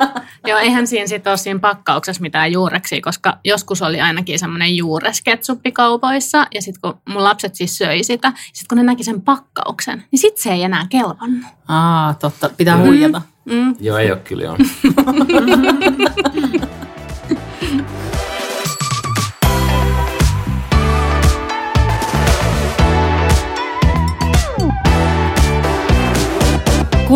Joo. 0.47 0.59
Eihän 0.65 0.87
siinä 0.87 1.07
sitten 1.07 1.31
ole 1.31 1.37
siinä 1.37 1.59
pakkauksessa 1.59 2.21
mitään 2.21 2.51
juureksia, 2.51 2.99
koska 3.01 3.37
joskus 3.43 3.81
oli 3.81 4.01
ainakin 4.01 4.39
semmoinen 4.39 4.75
juuresketsuppi 4.77 5.71
kaupoissa, 5.71 6.47
ja 6.55 6.61
sitten 6.61 6.81
kun 6.81 7.01
mun 7.13 7.23
lapset 7.23 7.55
siis 7.55 7.77
söi 7.77 8.03
sitä, 8.03 8.33
sitten 8.53 8.67
kun 8.69 8.77
ne 8.77 8.83
näki 8.83 9.03
sen 9.03 9.21
pakkauksen, 9.21 10.03
niin 10.11 10.19
sitten 10.19 10.43
se 10.43 10.51
ei 10.51 10.63
enää 10.63 10.85
kelvannut. 10.89 11.45
Aa, 11.67 12.13
totta. 12.13 12.49
Pitää 12.57 12.77
huijata. 12.77 13.21
Mm. 13.45 13.75
Joo, 13.79 13.97
ei 13.97 14.11
ole 14.11 14.19
kyllä 14.19 14.43
joo. 14.43 14.57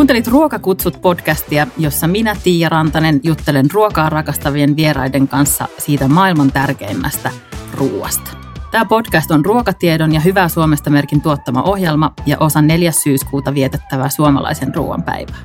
Kuuntelit 0.10 0.28
Ruokakutsut 0.28 1.02
podcastia, 1.02 1.68
jossa 1.78 2.08
minä, 2.08 2.36
Tiia 2.44 2.70
Rantanen, 2.70 3.20
juttelen 3.24 3.72
ruokaa 3.72 4.10
rakastavien 4.10 4.76
vieraiden 4.76 5.28
kanssa 5.28 5.68
siitä 5.78 6.08
maailman 6.08 6.52
tärkeimmästä 6.52 7.32
ruuasta. 7.74 8.32
Tämä 8.72 8.86
podcast 8.86 9.32
on 9.32 9.46
ruokatiedon 9.46 10.14
ja 10.14 10.20
Hyvää 10.20 10.48
Suomesta 10.48 10.90
merkin 10.90 11.22
tuottama 11.22 11.62
ohjelma 11.62 12.14
ja 12.26 12.38
osa 12.40 12.62
4. 12.62 12.92
syyskuuta 12.92 13.54
vietettävää 13.54 14.10
suomalaisen 14.10 14.76
ruoan 14.76 15.04
päivää. 15.04 15.40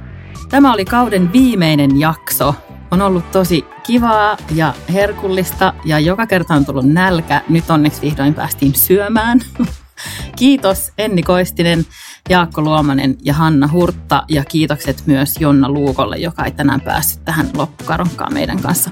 Tämä 0.49 0.73
oli 0.73 0.85
kauden 0.85 1.33
viimeinen 1.33 2.01
jakso. 2.01 2.55
On 2.91 3.03
ollut 3.03 3.31
tosi 3.33 3.65
kivaa 3.83 4.37
ja 4.55 4.75
herkullista 4.93 5.75
ja 5.85 5.99
joka 5.99 6.27
kerta 6.27 6.55
on 6.55 6.65
tullut 6.65 6.87
nälkä. 6.87 7.43
Nyt 7.49 7.71
onneksi 7.71 8.03
vihdoin 8.03 8.35
päästiin 8.35 8.75
syömään. 8.75 9.41
Kiitos 10.39 10.93
Enni 10.99 11.23
Koistinen 11.23 11.87
Jaakko 12.31 12.63
Luomanen 12.63 13.17
ja 13.23 13.35
Hanna 13.35 13.69
Hurtta 13.69 14.25
ja 14.29 14.45
kiitokset 14.45 15.03
myös 15.07 15.35
Jonna 15.41 15.69
Luukolle, 15.69 16.17
joka 16.17 16.45
ei 16.45 16.51
tänään 16.51 16.81
päässyt 16.81 17.25
tähän 17.25 17.51
loppukaronkaan 17.57 18.35
meidän 18.35 18.61
kanssa. 18.61 18.91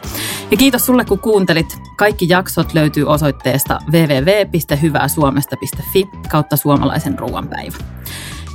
Ja 0.51 0.57
kiitos 0.57 0.87
sulle, 0.87 1.05
kun 1.05 1.19
kuuntelit. 1.19 1.79
Kaikki 1.97 2.27
jaksot 2.29 2.75
löytyy 2.75 3.05
osoitteesta 3.05 3.79
www.hyvääsuomesta.fi 3.93 6.05
kautta 6.31 6.57
suomalaisen 6.57 7.19
ruoanpäivä. 7.19 7.77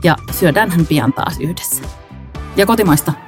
Ja 0.03 0.15
syödäänhän 0.31 0.85
pian 0.85 1.13
taas 1.13 1.39
yhdessä. 1.39 1.83
Ja 2.55 2.65
kotimaista. 2.65 3.13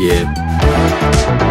Yeah. 0.00 1.49